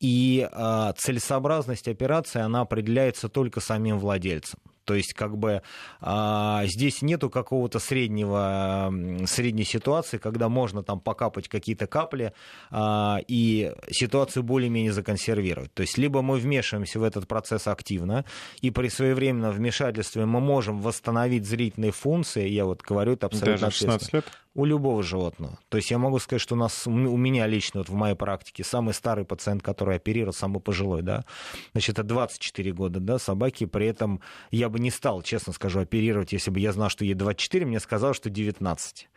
[0.01, 4.59] И э, целесообразность операции, она определяется только самим владельцем.
[4.85, 5.63] То есть, как бы
[6.01, 8.93] а, здесь нету какого-то среднего,
[9.27, 12.33] средней ситуации, когда можно там покапать какие-то капли
[12.73, 15.73] а, и ситуацию более-менее законсервировать.
[15.75, 18.25] То есть, либо мы вмешиваемся в этот процесс активно,
[18.63, 23.77] и при своевременном вмешательстве мы можем восстановить зрительные функции, я вот говорю это абсолютно Даже
[23.77, 24.25] 16 лет?
[24.55, 25.59] У любого животного.
[25.69, 28.65] То есть я могу сказать, что у нас, у меня лично вот в моей практике
[28.65, 31.25] самый старый пациент, который оперировал, самый пожилой, да,
[31.73, 36.33] значит, это 24 года, да, собаки, при этом я бы не стал, честно скажу, оперировать,
[36.33, 39.09] если бы я знал, что ей 24, мне сказал, что 19.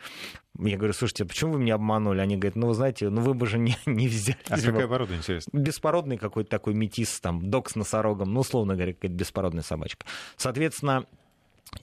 [0.59, 2.19] Я говорю, слушайте, а почему вы меня обманули?
[2.19, 4.37] Они говорят, ну, вы знаете, ну, вы бы же не, не взяли.
[4.49, 5.49] А какая порода, интересно?
[5.57, 10.05] Беспородный какой-то такой метис, там, док с носорогом, ну, условно говоря, какая-то беспородная собачка.
[10.37, 11.07] Соответственно,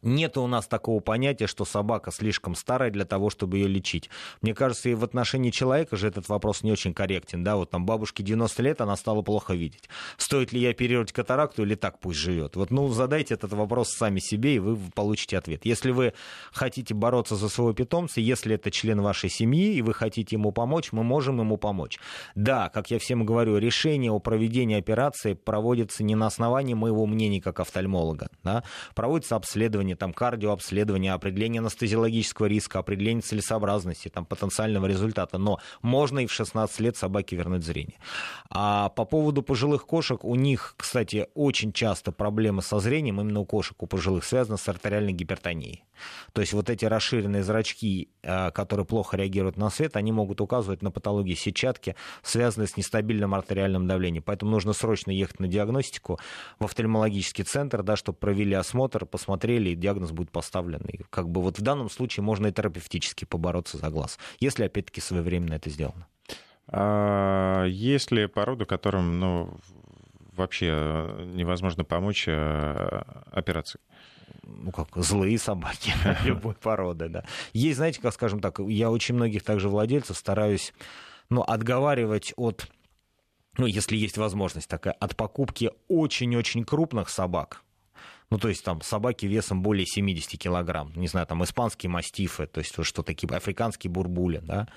[0.02, 4.10] нет у нас такого понятия, что собака слишком старая для того, чтобы ее лечить.
[4.40, 7.44] Мне кажется, и в отношении человека же этот вопрос не очень корректен.
[7.44, 9.88] Да, вот там бабушке 90 лет, она стала плохо видеть.
[10.16, 12.56] Стоит ли ей оперировать катаракту или так пусть живет?
[12.56, 15.64] Вот, ну, задайте этот вопрос сами себе, и вы получите ответ.
[15.64, 16.14] Если вы
[16.52, 20.92] хотите бороться за своего питомца, если это член вашей семьи, и вы хотите ему помочь,
[20.92, 21.98] мы можем ему помочь.
[22.34, 27.40] Да, как я всем говорю, решение о проведении операции проводится не на основании моего мнения
[27.40, 28.28] как офтальмолога.
[28.42, 28.64] Да?
[28.94, 35.38] Проводится обследование обследование, там кардиообследование, определение анестезиологического риска, определение целесообразности, там потенциального результата.
[35.38, 37.98] Но можно и в 16 лет собаке вернуть зрение.
[38.50, 43.46] А по поводу пожилых кошек, у них, кстати, очень часто проблемы со зрением, именно у
[43.46, 45.84] кошек, у пожилых, связаны с артериальной гипертонией.
[46.32, 50.82] То есть вот эти расширенные зрачки, э, которые плохо реагируют на свет, они могут указывать
[50.82, 54.22] на патологии сетчатки, связанные с нестабильным артериальным давлением.
[54.22, 56.18] Поэтому нужно срочно ехать на диагностику
[56.58, 60.80] в офтальмологический центр, да, чтобы провели осмотр, посмотрели, и диагноз будет поставлен.
[60.82, 65.00] И как бы вот в данном случае можно и терапевтически побороться за глаз, если опять-таки
[65.00, 66.06] своевременно это сделано.
[66.68, 69.58] А есть ли породы, которым ну,
[70.32, 73.02] вообще невозможно помочь э,
[73.32, 73.82] операцией?
[74.44, 75.92] ну как, злые собаки
[76.24, 77.24] любой породы, да.
[77.52, 80.72] Есть, знаете, как скажем так, я очень многих также владельцев стараюсь,
[81.28, 82.68] ну, отговаривать от
[83.58, 87.62] ну, если есть возможность такая, от покупки очень-очень крупных собак,
[88.30, 92.60] ну, то есть там собаки весом более 70 килограмм, не знаю, там испанские мастифы, то
[92.60, 94.68] есть что такие, африканские бурбули, да,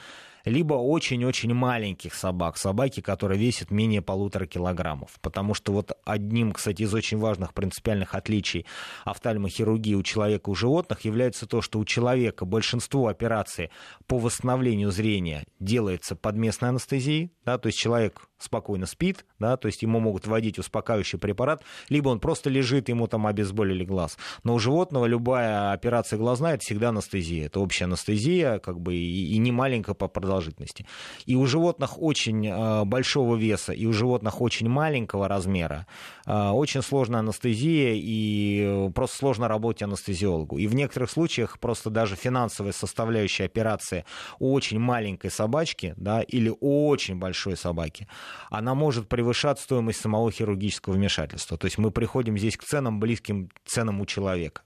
[0.45, 5.17] либо очень-очень маленьких собак, собаки, которые весят менее полутора килограммов.
[5.21, 8.65] Потому что вот одним, кстати, из очень важных принципиальных отличий
[9.05, 13.69] офтальмохирургии у человека и у животных является то, что у человека большинство операций
[14.07, 19.67] по восстановлению зрения делается под местной анестезией, да, то есть человек спокойно спит, да, то
[19.67, 24.17] есть ему могут вводить успокаивающий препарат, либо он просто лежит, ему там обезболили глаз.
[24.43, 29.33] Но у животного любая операция глазная это всегда анестезия, это общая анестезия, как бы и,
[29.33, 30.85] и не маленькая по продолжительности продолжительности.
[31.25, 35.85] И у животных очень э, большого веса, и у животных очень маленького размера
[36.25, 40.57] э, очень сложная анестезия, и просто сложно работать анестезиологу.
[40.57, 44.05] И в некоторых случаях просто даже финансовая составляющая операции
[44.39, 48.07] у очень маленькой собачки да, или у очень большой собаки,
[48.49, 51.57] она может превышать стоимость самого хирургического вмешательства.
[51.57, 54.61] То есть мы приходим здесь к ценам, близким ценам у человека.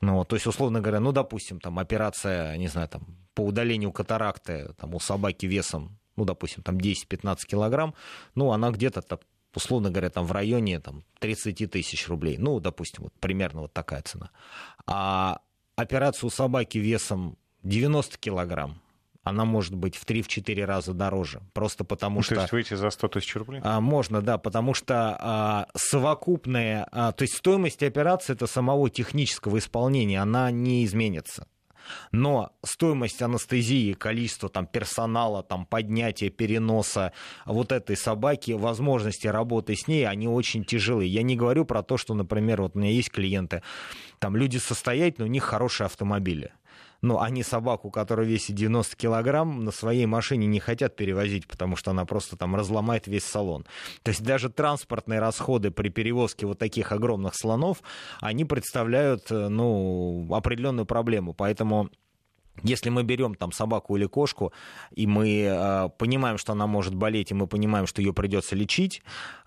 [0.00, 3.02] Ну, то есть, условно говоря, ну, допустим, там операция, не знаю, там
[3.34, 7.94] по удалению катаракты там, у собаки весом, ну, допустим, там 10-15 килограмм,
[8.34, 9.20] ну, она где-то так
[9.54, 12.38] условно говоря, там в районе там, 30 тысяч рублей.
[12.38, 14.30] Ну, допустим, вот примерно вот такая цена.
[14.86, 15.40] А
[15.76, 18.80] операция у собаки весом 90 килограмм,
[19.22, 21.40] она может быть в 3-4 раза дороже.
[21.52, 22.34] Просто потому ну, что...
[22.36, 23.60] То есть выйти за 100 тысяч рублей?
[23.62, 26.88] А, можно, да, потому что а, совокупная...
[26.90, 31.46] А, то есть стоимость операции это самого технического исполнения, она не изменится
[32.12, 37.12] но стоимость анестезии, количество там, персонала, там, поднятия, переноса
[37.44, 41.10] вот этой собаки, возможности работы с ней, они очень тяжелые.
[41.10, 43.62] Я не говорю про то, что, например, вот у меня есть клиенты,
[44.18, 46.52] там люди состоятельные, у них хорошие автомобили
[47.02, 51.90] но они собаку, которая весит 90 килограмм, на своей машине не хотят перевозить, потому что
[51.90, 53.64] она просто там разломает весь салон.
[54.02, 57.82] То есть даже транспортные расходы при перевозке вот таких огромных слонов,
[58.20, 61.34] они представляют э, ну, определенную проблему.
[61.34, 61.90] Поэтому
[62.62, 64.52] если мы берем там собаку или кошку,
[64.92, 69.02] и мы э, понимаем, что она может болеть, и мы понимаем, что ее придется лечить,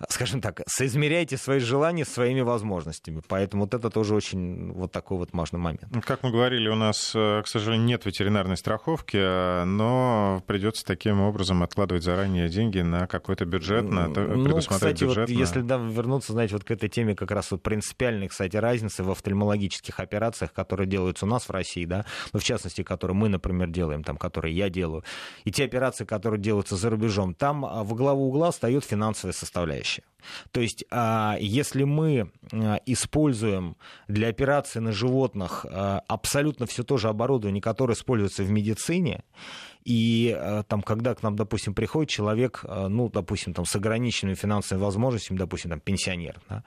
[0.10, 3.22] скажем так, соизмеряйте свои желания своими возможностями.
[3.28, 5.86] Поэтому вот это тоже очень вот такой вот важный момент.
[5.92, 10.86] Ну, как мы говорили, у нас, э, к сожалению, нет ветеринарной страховки, э, но придется
[10.86, 15.30] таким образом откладывать заранее деньги на какой-то бюджет, на ну, кстати, бюджет.
[15.30, 15.40] Вот, на...
[15.40, 19.12] Если да, вернуться, знаете, вот к этой теме как раз вот принципиальной, кстати, разницы в
[19.12, 23.70] офтальмологических операциях, которые делаются у нас в России, да, ну, в частности, которые мы, например,
[23.70, 25.04] делаем, там, которые я делаю,
[25.44, 30.04] и те операции, которые делаются за рубежом, там а, во главу угла встает финансовая составляющая.
[30.52, 33.76] То есть, а, если мы а, используем
[34.08, 35.66] для операции на животных
[36.08, 39.24] абсолютно все то же оборудование, которое используется в медицине,
[39.86, 45.38] и там, когда к нам, допустим, приходит человек, ну, допустим, там, с ограниченными финансовыми возможностями,
[45.38, 46.64] допустим, там, пенсионер, да,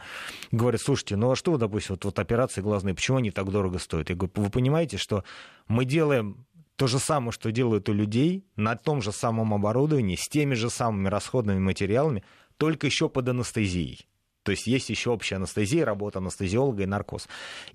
[0.51, 4.11] говорит, слушайте, ну а что допустим, вот, вот операции глазные, почему они так дорого стоят?
[4.11, 5.25] Я говорю, вы понимаете, что
[5.69, 10.29] мы делаем то же самое, что делают у людей, на том же самом оборудовании, с
[10.29, 12.23] теми же самыми расходными материалами,
[12.59, 14.07] только еще под анестезией.
[14.43, 17.29] То есть есть еще общая анестезия, работа анестезиолога и наркоз.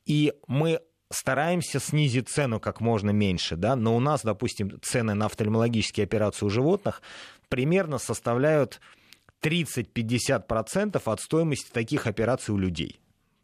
[0.06, 0.80] И мы
[1.12, 6.45] стараемся снизить цену как можно меньше, да, но у нас, допустим, цены на офтальмологические операции
[6.45, 7.02] у животных
[7.50, 8.80] примерно составляют
[9.41, 13.01] 30-50% от стоимости таких операций у людей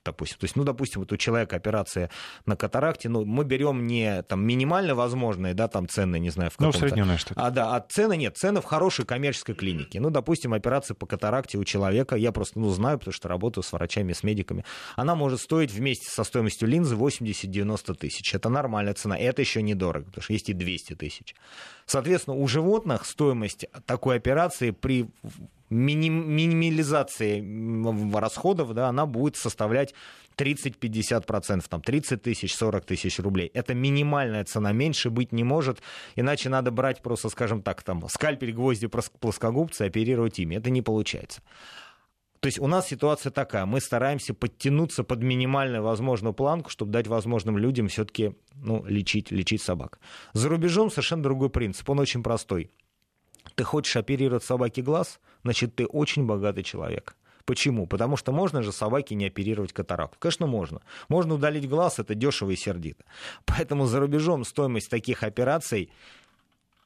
[0.08, 0.38] допустим.
[0.40, 2.10] То есть, ну, допустим, вот у человека операция
[2.46, 6.58] на катаракте, ну, мы берем не там минимально возможные, да, там цены, не знаю, в
[6.58, 6.80] каком-то...
[6.80, 7.42] Ну, усредненное что-то.
[7.42, 10.00] А, да, а цены нет, цены в хорошей коммерческой клинике.
[10.00, 13.72] Ну, допустим, операция по катаракте у человека, я просто, ну, знаю, потому что работаю с
[13.74, 14.64] врачами, с медиками,
[14.96, 18.34] она может стоить вместе со стоимостью линзы 80-90 тысяч.
[18.34, 21.36] Это нормальная цена, это еще недорого, потому что есть и 200 тысяч.
[21.86, 25.10] Соответственно, у животных стоимость такой операции при
[25.70, 27.40] минимализации
[28.18, 29.94] расходов, да, она будет составлять
[30.38, 33.52] 30-50%, там 30 тысяч, 40 тысяч рублей.
[33.54, 35.82] Это минимальная цена, меньше быть не может,
[36.16, 40.56] иначе надо брать просто, скажем так, там, скальпель, гвозди, плоскогубцы, оперировать ими.
[40.56, 41.42] Это не получается.
[42.40, 47.08] То есть у нас ситуация такая, мы стараемся подтянуться под минимально возможную планку, чтобы дать
[47.08, 50.00] возможным людям все-таки ну, лечить, лечить собак.
[50.34, 52.70] За рубежом совершенно другой принцип, он очень простой.
[53.56, 57.16] Ты хочешь оперировать собаке глаз, значит, ты очень богатый человек.
[57.46, 57.88] Почему?
[57.88, 60.18] Потому что можно же собаке не оперировать катаракту.
[60.20, 60.82] Конечно, можно.
[61.08, 63.06] Можно удалить глаз, это дешево и сердито.
[63.46, 65.90] Поэтому за рубежом стоимость таких операций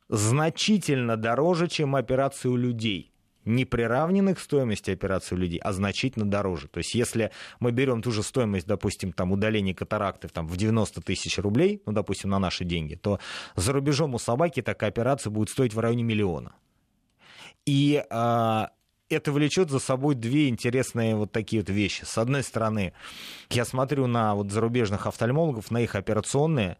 [0.07, 3.10] значительно дороже, чем операции у людей
[3.45, 6.67] не приравненных к стоимости операции у людей, а значительно дороже.
[6.67, 11.01] То есть если мы берем ту же стоимость, допустим, там, удаления катаракты там, в 90
[11.01, 13.19] тысяч рублей, ну, допустим, на наши деньги, то
[13.55, 16.53] за рубежом у собаки такая операция будет стоить в районе миллиона.
[17.65, 18.71] И а,
[19.09, 22.03] это влечет за собой две интересные вот такие вот вещи.
[22.05, 22.93] С одной стороны,
[23.49, 26.77] я смотрю на вот зарубежных офтальмологов, на их операционные,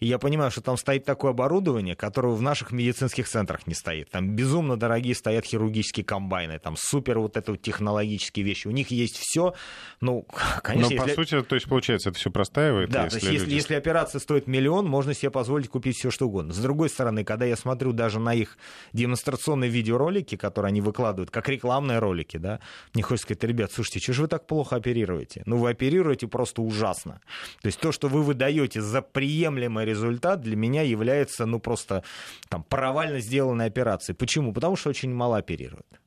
[0.00, 4.10] и я понимаю, что там стоит такое оборудование, которое в наших медицинских центрах не стоит.
[4.10, 8.66] Там безумно дорогие стоят хирургические комбайны, там супер вот это вот технологические вещи.
[8.66, 9.54] У них есть все.
[10.00, 10.26] Ну,
[10.62, 10.96] конечно.
[10.96, 12.90] Но по сути, то есть получается, это все простаивает.
[12.90, 13.54] Да, если то есть люди...
[13.54, 16.52] если, операция стоит миллион, можно себе позволить купить все что угодно.
[16.52, 18.58] С другой стороны, когда я смотрю даже на их
[18.92, 22.60] демонстрационные видеоролики, которые они выкладывают, как рекламные ролики, да,
[22.94, 25.42] мне хочется сказать, ребят, слушайте, что же вы так плохо оперируете?
[25.46, 27.20] Ну, вы оперируете просто ужасно.
[27.62, 32.02] То есть то, что вы выдаете за приемлемое результат для меня является, ну, просто
[32.48, 34.16] там, провально сделанной операцией.
[34.16, 34.52] Почему?
[34.52, 36.00] Потому что очень мало оперируют.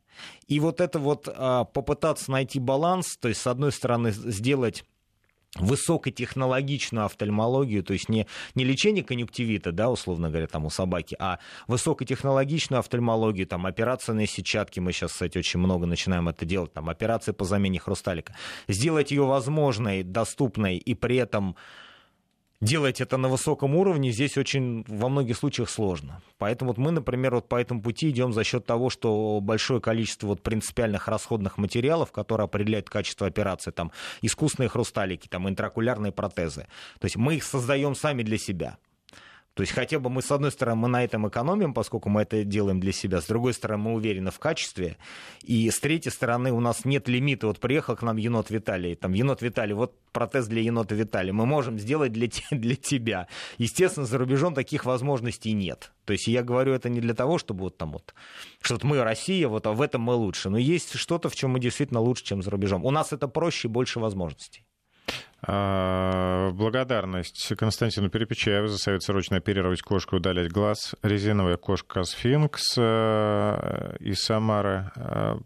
[0.48, 4.84] И вот это вот а, попытаться найти баланс, то есть, с одной стороны, сделать
[5.56, 11.40] высокотехнологичную офтальмологию, то есть не, не лечение конъюнктивита, да, условно говоря, там у собаки, а
[11.68, 17.32] высокотехнологичную офтальмологию, там операции сетчатки, мы сейчас, кстати, очень много начинаем это делать, там операции
[17.32, 18.36] по замене хрусталика,
[18.68, 21.56] сделать ее возможной, доступной и при этом
[22.62, 26.22] делать это на высоком уровне здесь очень во многих случаях сложно.
[26.38, 30.28] Поэтому вот мы, например, вот по этому пути идем за счет того, что большое количество
[30.28, 33.92] вот принципиальных расходных материалов, которые определяют качество операции, там
[34.22, 36.68] искусственные хрусталики, там интракулярные протезы.
[37.00, 38.78] То есть мы их создаем сами для себя.
[39.58, 42.44] То есть хотя бы мы, с одной стороны, мы на этом экономим, поскольку мы это
[42.44, 44.98] делаем для себя, с другой стороны, мы уверены в качестве,
[45.42, 47.48] и с третьей стороны, у нас нет лимита.
[47.48, 51.48] Вот приехал к нам енот Виталий, там, енот Виталий, вот протез для енота Виталия, мы
[51.48, 53.28] можем сделать для, для тебя.
[53.58, 55.92] Естественно, за рубежом таких возможностей нет.
[56.06, 58.14] То есть я говорю это не для того, чтобы вот там вот,
[58.62, 60.52] что мы Россия, вот а в этом мы лучше.
[60.52, 62.86] Но есть что-то, в чем мы действительно лучше, чем за рубежом.
[62.86, 64.67] У нас это проще и больше возможностей.
[65.44, 70.96] А, благодарность Константину Перепечаеву за совет срочно оперировать кошку, удалять глаз.
[71.04, 75.38] Резиновая кошка Сфинкс э, из Самары э,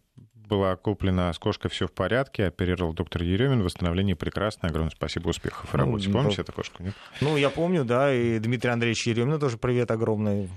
[0.51, 5.71] была куплена с кошкой все в порядке, оперировал доктор Еремин, восстановление прекрасное, огромное спасибо, успехов
[5.71, 6.07] в работе.
[6.07, 6.93] Ну, Помните ну, эту кошку, нет?
[7.19, 10.49] Ну, я помню, да, и Дмитрий Андреевич Еремин тоже привет огромный.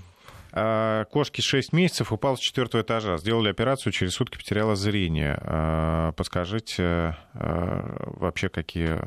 [0.57, 3.17] А, кошке 6 месяцев упал с четвертого этажа.
[3.17, 5.37] Сделали операцию, через сутки потеряла зрение.
[5.41, 9.01] А, подскажите а, вообще, какие...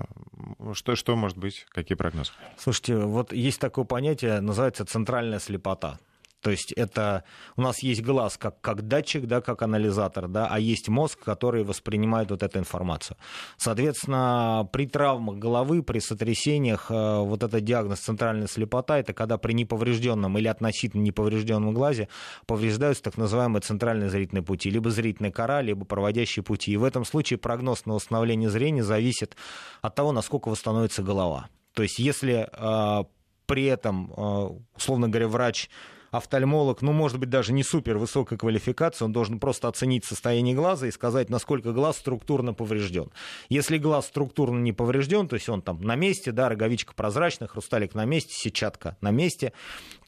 [0.75, 1.67] Что, что может быть?
[1.71, 2.33] Какие прогнозы?
[2.59, 5.99] Слушайте, вот есть такое понятие, называется центральная слепота.
[6.41, 7.25] То есть это
[7.57, 11.65] у нас есть глаз как, как датчик, да, как анализатор, да, а есть мозг, который
[11.65, 13.17] воспринимает вот эту информацию.
[13.57, 19.53] Соответственно, при травмах головы, при сотрясениях, э, вот этот диагноз центральная слепота, это когда при
[19.53, 22.09] неповрежденном или относительно неповрежденном глазе
[22.47, 26.73] повреждаются так называемые центральные зрительные пути, либо зрительная кора, либо проводящие пути.
[26.73, 29.37] И в этом случае прогноз на восстановление зрения зависит
[29.83, 31.49] от того, насколько восстановится голова.
[31.75, 33.05] То есть если э,
[33.47, 35.69] при этом, э, условно говоря, врач
[36.11, 40.87] офтальмолог, ну, может быть, даже не супер высокой квалификации, он должен просто оценить состояние глаза
[40.87, 43.11] и сказать, насколько глаз структурно поврежден.
[43.49, 47.95] Если глаз структурно не поврежден, то есть он там на месте, да, роговичка прозрачная, хрусталик
[47.95, 49.53] на месте, сетчатка на месте,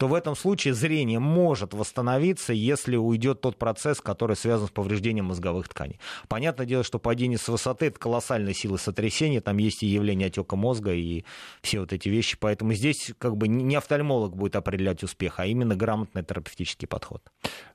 [0.00, 5.26] то в этом случае зрение может восстановиться, если уйдет тот процесс, который связан с повреждением
[5.26, 6.00] мозговых тканей.
[6.26, 10.56] Понятное дело, что падение с высоты это колоссальная сила сотрясения, там есть и явление отека
[10.56, 11.26] мозга и
[11.60, 15.76] все вот эти вещи, поэтому здесь как бы не офтальмолог будет определять успех, а именно
[15.76, 17.22] грамотный терапевтический подход.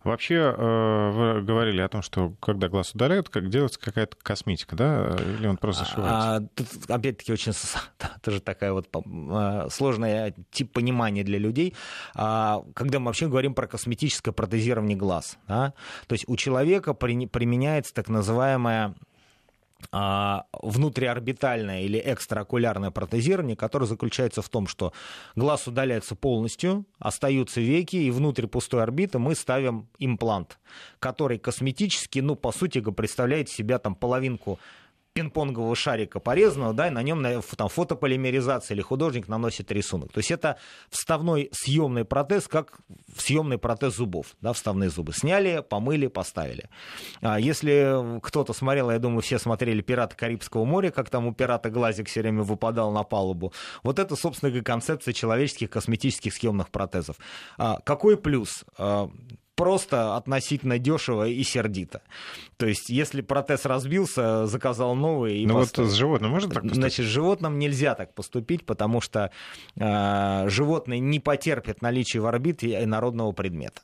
[0.04, 5.16] Вообще, э, вы говорили о том, что когда глаз удаляют, как делается какая-то косметика, да?
[5.38, 6.36] Или он просто зашивается?
[6.36, 7.54] А, тут, опять-таки, очень
[8.24, 11.76] тоже такая вот а, сложная тип понимания для людей.
[12.16, 15.74] А, когда мы вообще говорим про косметическое протезирование глаз, да?
[16.08, 18.96] то есть у человека применяется так называемая
[19.92, 24.94] внутриорбитальное или экстраокулярное протезирование, которое заключается в том, что
[25.36, 30.60] глаз удаляется полностью, остаются веки, и внутрь пустой орбиты мы ставим имплант,
[31.00, 34.60] который косметически, ну, по сути, представляет себя там половинку
[35.16, 40.12] пинг-понгового шарика порезанного, да, и на нем там, фотополимеризация или художник наносит рисунок.
[40.12, 40.58] То есть это
[40.90, 42.80] вставной съемный протез, как
[43.18, 45.14] съемный протез зубов, да, вставные зубы.
[45.14, 46.70] Сняли, помыли, поставили.
[47.22, 51.70] А если кто-то смотрел, я думаю, все смотрели «Пираты Карибского моря», как там у пирата
[51.70, 53.54] глазик все время выпадал на палубу.
[53.84, 57.16] Вот это, собственно концепция человеческих косметических съемных протезов.
[57.58, 58.66] А, какой плюс?
[59.56, 62.02] Просто относительно дешево и сердито.
[62.58, 65.40] То есть, если протез разбился, заказал новый.
[65.40, 66.76] И ну вот с животным можно так поступить?
[66.76, 69.32] Значит, с животным нельзя так поступить, потому что
[69.76, 73.82] э, животное не потерпит наличие в орбите инородного предмета.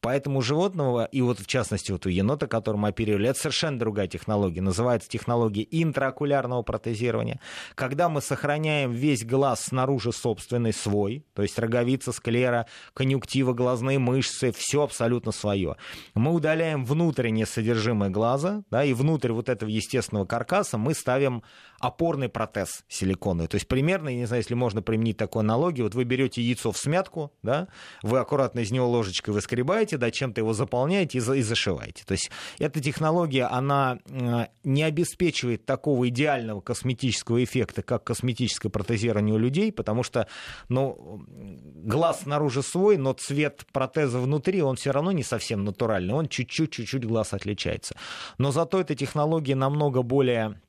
[0.00, 4.06] Поэтому у животного, и вот в частности вот у енота, которым оперировали, это совершенно другая
[4.06, 4.60] технология.
[4.60, 7.40] Называется технология интраокулярного протезирования.
[7.74, 14.52] Когда мы сохраняем весь глаз снаружи собственный свой, то есть роговица, склера, конъюнктива, глазные мышцы,
[14.52, 15.76] все абсолютно свое.
[16.14, 21.42] Мы удаляем внутреннее содержимое глаза, да, и внутрь вот этого естественного каркаса мы ставим
[21.80, 23.48] опорный протез силиконовый.
[23.48, 26.72] То есть примерно, я не знаю, если можно применить такую аналогию, вот вы берете яйцо
[26.72, 27.68] в смятку, да,
[28.02, 32.04] вы аккуратно из него ложечкой выскребаете, да, чем-то его заполняете и, за, и зашиваете.
[32.04, 39.34] То есть эта технология, она э, не обеспечивает такого идеального косметического эффекта, как косметическое протезирование
[39.34, 40.28] у людей, потому что,
[40.68, 46.28] ну, глаз снаружи свой, но цвет протеза внутри, он все равно не совсем натуральный, он
[46.28, 47.96] чуть-чуть, чуть-чуть глаз отличается.
[48.36, 50.60] Но зато эта технология намного более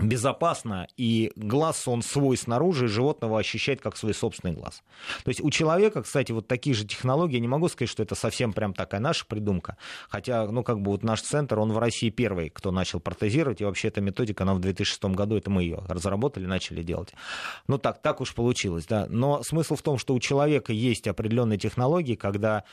[0.00, 4.82] безопасно, и глаз он свой снаружи, и животного ощущает как свой собственный глаз.
[5.24, 8.14] То есть у человека, кстати, вот такие же технологии, я не могу сказать, что это
[8.14, 9.76] совсем прям такая наша придумка,
[10.08, 13.64] хотя, ну, как бы вот наш центр, он в России первый, кто начал протезировать, и
[13.64, 17.12] вообще эта методика, она в 2006 году, это мы ее разработали, начали делать.
[17.66, 19.06] Ну, так, так уж получилось, да.
[19.08, 22.64] Но смысл в том, что у человека есть определенные технологии, когда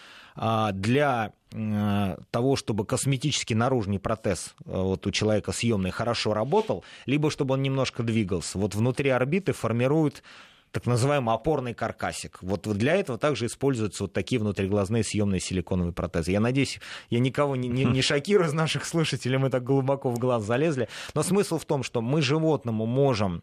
[0.74, 7.32] для Э, того, чтобы косметический наружный протез э, вот у человека съемный хорошо работал, либо
[7.32, 8.58] чтобы он немножко двигался.
[8.58, 10.24] Вот внутри орбиты формируют
[10.72, 12.40] так называемый опорный каркасик.
[12.42, 16.32] Вот для этого также используются вот такие внутриглазные съемные силиконовые протезы.
[16.32, 20.20] Я надеюсь, я никого не, не, не шокирую из наших слушателей, мы так глубоко в
[20.20, 20.90] глаз залезли.
[21.16, 23.42] Но смысл в том, что мы животному можем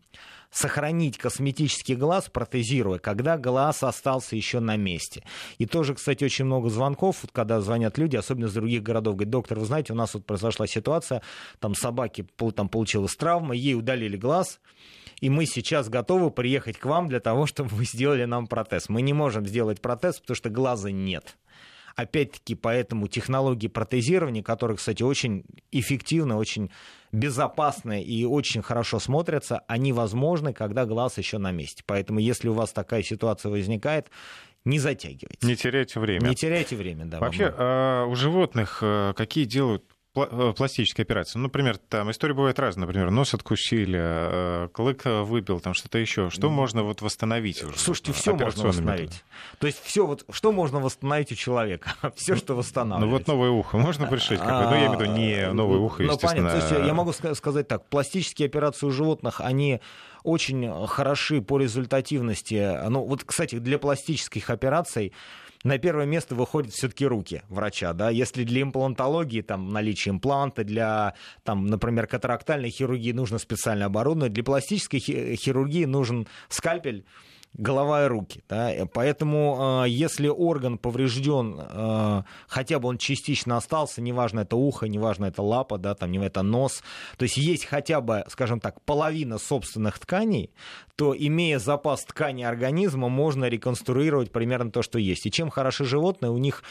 [0.55, 5.25] сохранить косметический глаз, протезируя, когда глаз остался еще на месте.
[5.59, 9.59] И тоже, кстати, очень много звонков, когда звонят люди, особенно из других городов, говорят, доктор,
[9.59, 11.23] вы знаете, у нас вот произошла ситуация,
[11.59, 12.25] там собаки
[12.55, 14.61] там получилась травма, ей удалили глаз,
[15.21, 18.89] и мы сейчас готовы приехать к вам для того, чтобы вы сделали нам протез.
[18.89, 21.37] Мы не можем сделать протез, потому что глаза нет.
[21.97, 26.71] Опять-таки, поэтому технологии протезирования, которые, кстати, очень эффективны, очень
[27.13, 31.83] безопасны и очень хорошо смотрятся, они возможны, когда глаз еще на месте.
[31.87, 34.11] Поэтому, если у вас такая ситуация возникает,
[34.65, 35.47] не затягивайте.
[35.47, 36.29] Не теряйте время.
[36.29, 37.21] Не теряйте время, да.
[37.21, 39.85] Вообще, а у животных э, какие делают
[40.15, 41.39] пластические операции.
[41.39, 42.87] Ну, например, там история бывает разная.
[42.87, 46.31] Например, нос откусили, э, клык выбил, там что-то еще.
[46.31, 47.77] Что можно вот восстановить уже?
[47.77, 49.11] Слушайте, все можно восстановить.
[49.11, 49.25] Метод?
[49.59, 51.95] То есть все вот, что можно восстановить у человека?
[52.17, 53.07] все, что восстанавливается.
[53.07, 54.41] Ну вот новое ухо можно пришить?
[54.41, 56.35] Ну, я имею в виду не новое ухо, естественно.
[56.35, 56.69] Ну, понятно.
[56.69, 57.85] То есть, я могу сказать так.
[57.87, 59.81] Пластические операции у животных, они
[60.23, 62.89] очень хороши по результативности.
[62.89, 65.12] Ну, вот, кстати, для пластических операций
[65.65, 67.93] на первое место выходят все-таки руки врача.
[67.95, 68.11] Да?
[68.11, 74.45] Если для имплантологии там, наличие импланта, для, там, например, катарактальной хирургии нужно специальное оборудование, для
[74.45, 77.05] пластической хирургии нужен скальпель,
[77.55, 78.43] голова и руки.
[78.49, 78.73] Да?
[78.93, 85.27] Поэтому, э, если орган поврежден, э, хотя бы он частично остался, неважно, это ухо, неважно,
[85.27, 86.83] это лапа, да, там, это нос,
[87.17, 90.51] то есть есть хотя бы, скажем так, половина собственных тканей,
[90.97, 95.27] то, имея запас ткани организма, можно реконструировать примерно то, что есть.
[95.27, 96.63] И чем хороши животные, у них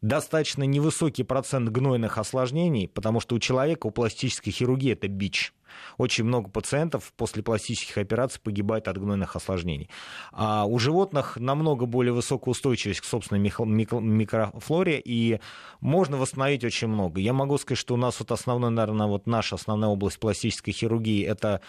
[0.00, 5.52] достаточно невысокий процент гнойных осложнений, потому что у человека, у пластической хирургии это бич.
[5.98, 9.90] Очень много пациентов после пластических операций погибает от гнойных осложнений.
[10.32, 15.40] А у животных намного более высокая устойчивость к собственной микрофлоре, и
[15.80, 17.20] можно восстановить очень много.
[17.20, 21.24] Я могу сказать, что у нас вот основной, наверное, вот наша основная область пластической хирургии–
[21.26, 21.60] это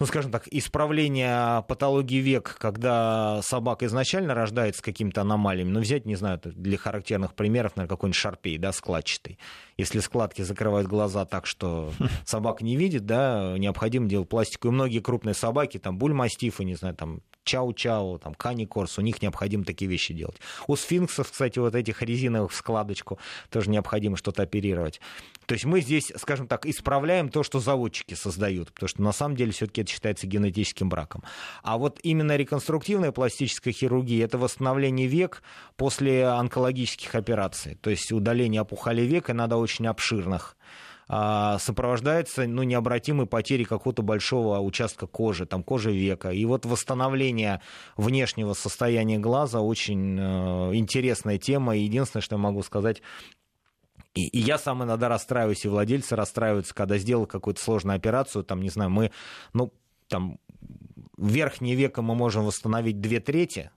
[0.00, 6.04] ну, скажем так, исправление патологии век, когда собака изначально рождается с какими-то аномалиями, ну, взять,
[6.04, 9.38] не знаю, для характерных примеров, наверное, какой-нибудь шарпей, да, складчатый.
[9.76, 11.92] Если складки закрывают глаза так, что
[12.24, 14.68] собака не видит, да, необходимо делать пластику.
[14.68, 19.64] И многие крупные собаки, там, бульмастифы, не знаю, там, чау-чау, там, кани-корс, у них необходимо
[19.64, 20.36] такие вещи делать.
[20.66, 23.18] У сфинксов, кстати, вот этих резиновых в складочку
[23.50, 25.00] тоже необходимо что-то оперировать.
[25.46, 29.36] То есть мы здесь, скажем так, исправляем то, что заводчики создают, потому что на самом
[29.36, 31.22] деле все-таки это считается генетическим браком.
[31.62, 35.42] А вот именно реконструктивная пластическая хирургия– это восстановление век
[35.76, 37.76] после онкологических операций.
[37.80, 40.56] То есть удаление опухоли века надо очень обширных
[41.06, 46.30] а, сопровождается ну, необратимой потерей какого-то большого участка кожи, там, кожи века.
[46.30, 47.60] И вот восстановление
[47.96, 51.76] внешнего состояния глаза очень э, интересная тема.
[51.76, 53.02] Единственное, что я могу сказать,
[54.14, 58.62] и, и я сам иногда расстраиваюсь, и владельцы расстраиваются, когда сделал какую-то сложную операцию, там,
[58.62, 59.10] не знаю, мы,
[59.52, 59.72] ну,
[60.08, 60.38] там,
[61.18, 63.70] верхнее веко мы можем восстановить две трети,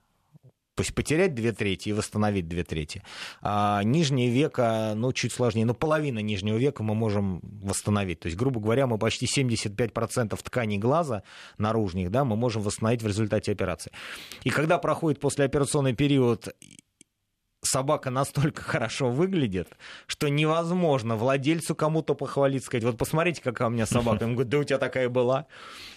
[0.78, 3.02] то есть потерять две трети и восстановить две трети.
[3.42, 5.64] А нижнее века, ну, чуть сложнее.
[5.64, 8.20] Но половина нижнего века мы можем восстановить.
[8.20, 11.24] То есть, грубо говоря, мы почти 75% тканей глаза
[11.58, 13.90] наружных, да, мы можем восстановить в результате операции.
[14.44, 16.46] И когда проходит послеоперационный период
[17.62, 19.68] собака настолько хорошо выглядит,
[20.06, 24.24] что невозможно владельцу кому-то похвалить, сказать, вот посмотрите, какая у меня собака.
[24.24, 25.46] Он говорит, да у тебя такая была.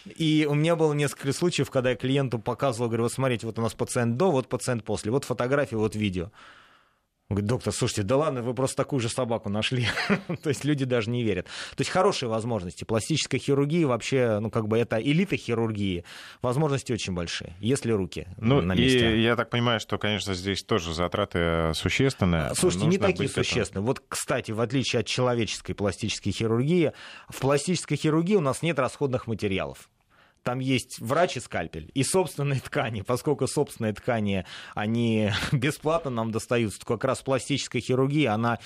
[0.06, 3.62] И у меня было несколько случаев, когда я клиенту показывал, говорю, вот смотрите, вот у
[3.62, 6.32] нас пациент до, вот пациент после, вот фотографии, вот видео.
[7.32, 9.88] Он говорит, доктор, слушайте, да ладно, вы просто такую же собаку нашли.
[10.44, 11.46] То есть люди даже не верят.
[11.46, 12.84] То есть хорошие возможности.
[12.84, 16.04] Пластическая хирургия вообще, ну как бы это элита хирургии.
[16.42, 19.16] Возможности очень большие, если руки ну, на месте.
[19.16, 22.54] И я так понимаю, что, конечно, здесь тоже затраты существенные.
[22.54, 23.86] Слушайте, Нужно не такие существенные.
[23.86, 26.92] Вот, кстати, в отличие от человеческой пластической хирургии,
[27.30, 29.88] в пластической хирургии у нас нет расходных материалов
[30.44, 36.80] там есть врач и скальпель, и собственные ткани, поскольку собственные ткани, они бесплатно нам достаются,
[36.86, 38.60] как раз пластическая хирургия, она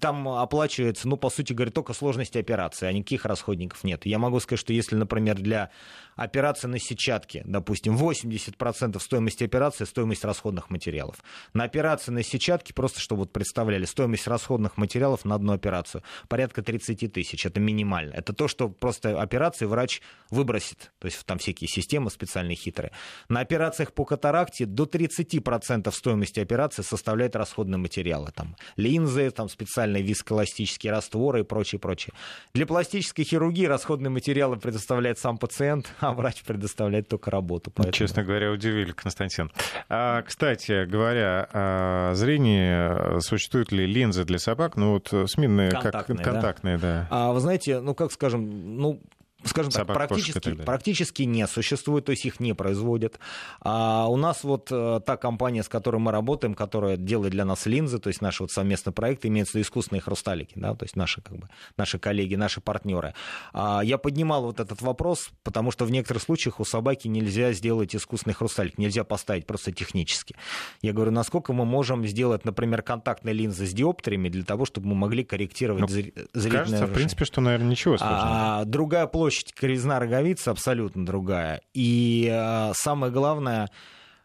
[0.00, 4.06] там оплачивается, ну, по сути говоря, только сложности операции, а никаких расходников нет.
[4.06, 5.70] Я могу сказать, что если, например, для
[6.16, 11.16] операции на сетчатке, допустим, 80% стоимости операции– стоимость расходных материалов.
[11.52, 16.62] На операции на сетчатке, просто чтобы вот представляли, стоимость расходных материалов на одну операцию порядка
[16.62, 18.14] 30 тысяч, это минимально.
[18.14, 20.00] Это то, что просто операции врач
[20.30, 22.92] выбросит то есть там всякие системы специальные хитрые.
[23.28, 28.30] На операциях по катаракте до 30% стоимости операции составляют расходные материалы.
[28.34, 32.14] Там линзы, там специальные вискоэластические растворы и прочее, прочее.
[32.54, 37.70] Для пластической хирургии расходные материалы предоставляет сам пациент, а врач предоставляет только работу.
[37.70, 37.92] Поэтому...
[37.92, 39.50] Честно говоря, удивили, Константин.
[39.88, 44.76] А, кстати говоря, о зрении, существуют ли линзы для собак?
[44.76, 47.00] Ну вот сменные, контактные, как контактные, да.
[47.02, 47.08] да.
[47.10, 49.02] А, вы знаете, ну как скажем, ну
[49.44, 53.18] скажем так, практически, практически не существует, то есть их не производят.
[53.60, 57.66] А у нас вот э, та компания, с которой мы работаем, которая делает для нас
[57.66, 61.36] линзы, то есть наш вот совместный проект, имеется искусственные хрусталики, да, то есть наши, как
[61.36, 63.14] бы, наши коллеги, наши партнеры.
[63.52, 67.94] А я поднимал вот этот вопрос, потому что в некоторых случаях у собаки нельзя сделать
[67.94, 70.36] искусственный хрусталик, нельзя поставить просто технически.
[70.82, 74.94] Я говорю, насколько мы можем сделать, например, контактные линзы с диоптриями для того, чтобы мы
[74.94, 78.22] могли корректировать ну, зрительное Кажется, в принципе, что, наверное, ничего сложного.
[78.24, 81.60] А, другая площадь площадь коризна роговица абсолютно другая.
[81.72, 83.68] И э, самое главное,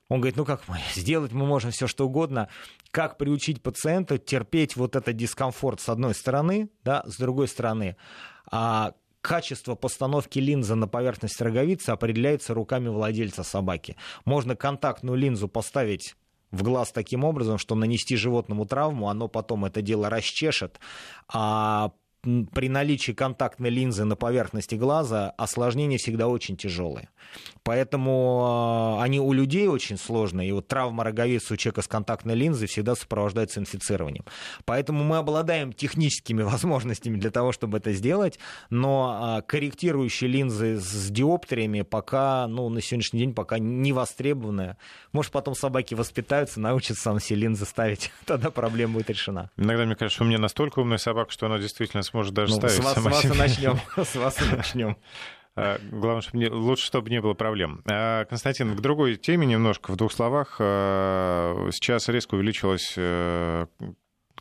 [0.07, 2.47] он говорит, ну как мы, сделать мы можем все что угодно.
[2.91, 7.95] Как приучить пациента терпеть вот этот дискомфорт с одной стороны, да, с другой стороны.
[8.51, 13.95] А качество постановки линзы на поверхность роговицы определяется руками владельца собаки.
[14.25, 16.15] Можно контактную линзу поставить
[16.51, 20.79] в глаз таким образом, что нанести животному травму, оно потом это дело расчешет,
[21.31, 21.91] а
[22.21, 27.09] при наличии контактной линзы на поверхности глаза осложнения всегда очень тяжелые.
[27.63, 30.49] Поэтому э, они у людей очень сложные.
[30.49, 34.25] И вот травма роговицы у человека с контактной линзой всегда сопровождается инфицированием.
[34.65, 38.39] Поэтому мы обладаем техническими возможностями для того, чтобы это сделать,
[38.69, 44.75] но э, корректирующие линзы с диоптриями пока, ну, на сегодняшний день пока не востребованы.
[45.13, 49.51] Может, потом собаки воспитаются, научатся сам себе линзы ставить, тогда проблема будет решена.
[49.55, 52.75] Иногда мне кажется, у меня настолько умная собака, что она действительно сможет даже Ну, ставить
[52.75, 53.79] с вас, с вас и начнем.
[53.95, 54.97] С вас и начнем.
[55.55, 57.81] А, Главное, чтобы не, лучше, чтобы не было проблем.
[57.89, 60.57] А, Константин, к другой теме немножко, в двух словах.
[60.59, 63.67] А, Сейчас резко увеличилось э,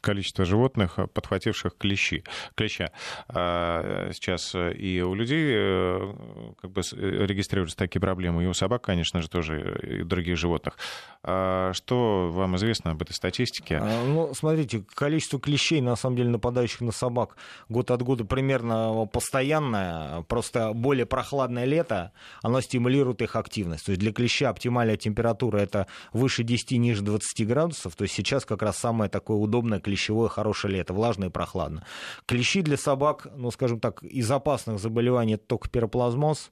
[0.01, 2.25] количество животных, подхвативших клещи,
[2.55, 2.91] клеща.
[3.29, 6.15] А, Сейчас и у людей э,
[6.61, 10.77] как бы регистрируются такие проблемы, и у собак, конечно же, тоже, и других животных.
[11.23, 13.79] А Что вам известно об этой статистике?
[13.83, 17.37] А, Ну, смотрите, количество клещей, на самом деле, нападающих на собак
[17.69, 20.23] год от года примерно постоянное.
[20.23, 23.87] Просто более прохладное лето, оно стимулирует их активность.
[23.87, 27.97] То есть для клеща оптимальная температура это выше 10, ниже 20 градусов.
[27.97, 31.87] То есть сейчас как раз самое такое удобное клещевое хорошее лето, влажно и прохладно.
[32.27, 36.51] Клещи для собак, ну, скажем так, из опасных заболеваний это только пироплазмоз.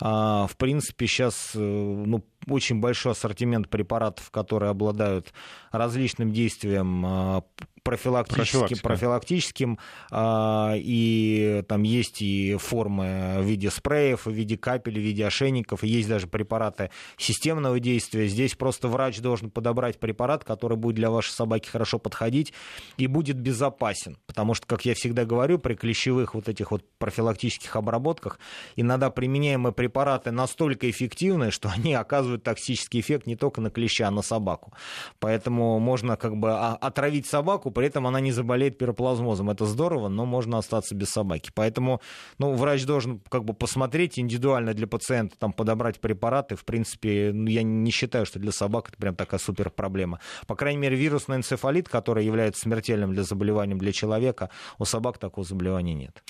[0.00, 5.32] А, В принципе, сейчас ну, очень большой ассортимент препаратов, которые обладают
[5.72, 7.44] различным действием а,
[7.90, 9.78] профилактическим, профилактическим
[10.12, 15.82] а, и там есть и формы в виде спреев, в виде капель, в виде ошейников,
[15.82, 18.28] и есть даже препараты системного действия.
[18.28, 22.52] Здесь просто врач должен подобрать препарат, который будет для вашей собаки хорошо подходить
[22.96, 27.74] и будет безопасен, потому что, как я всегда говорю, при клещевых вот этих вот профилактических
[27.74, 28.38] обработках
[28.76, 34.10] иногда применяемые препараты настолько эффективны, что они оказывают токсический эффект не только на клеща, а
[34.12, 34.72] на собаку.
[35.18, 39.48] Поэтому можно как бы а, отравить собаку, при этом она не заболеет пироплазмозом.
[39.48, 41.50] Это здорово, но можно остаться без собаки.
[41.54, 42.02] Поэтому
[42.36, 46.56] ну, врач должен как бы посмотреть индивидуально для пациента, там, подобрать препараты.
[46.56, 50.20] В принципе, ну, я не считаю, что для собак это прям такая супер проблема.
[50.46, 55.46] По крайней мере, вирусный энцефалит, который является смертельным для заболеванием для человека, у собак такого
[55.46, 56.22] заболевания нет.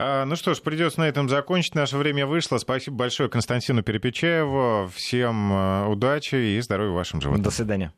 [0.00, 1.76] А, Ну что ж, придется на этом закончить.
[1.76, 2.58] Наше время вышло.
[2.58, 4.90] Спасибо большое Константину Перепечаеву.
[4.92, 7.44] Всем э, удачи и здоровья вашим животным.
[7.44, 7.92] До свидания.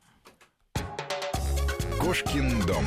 [2.04, 2.84] Кошкин дом.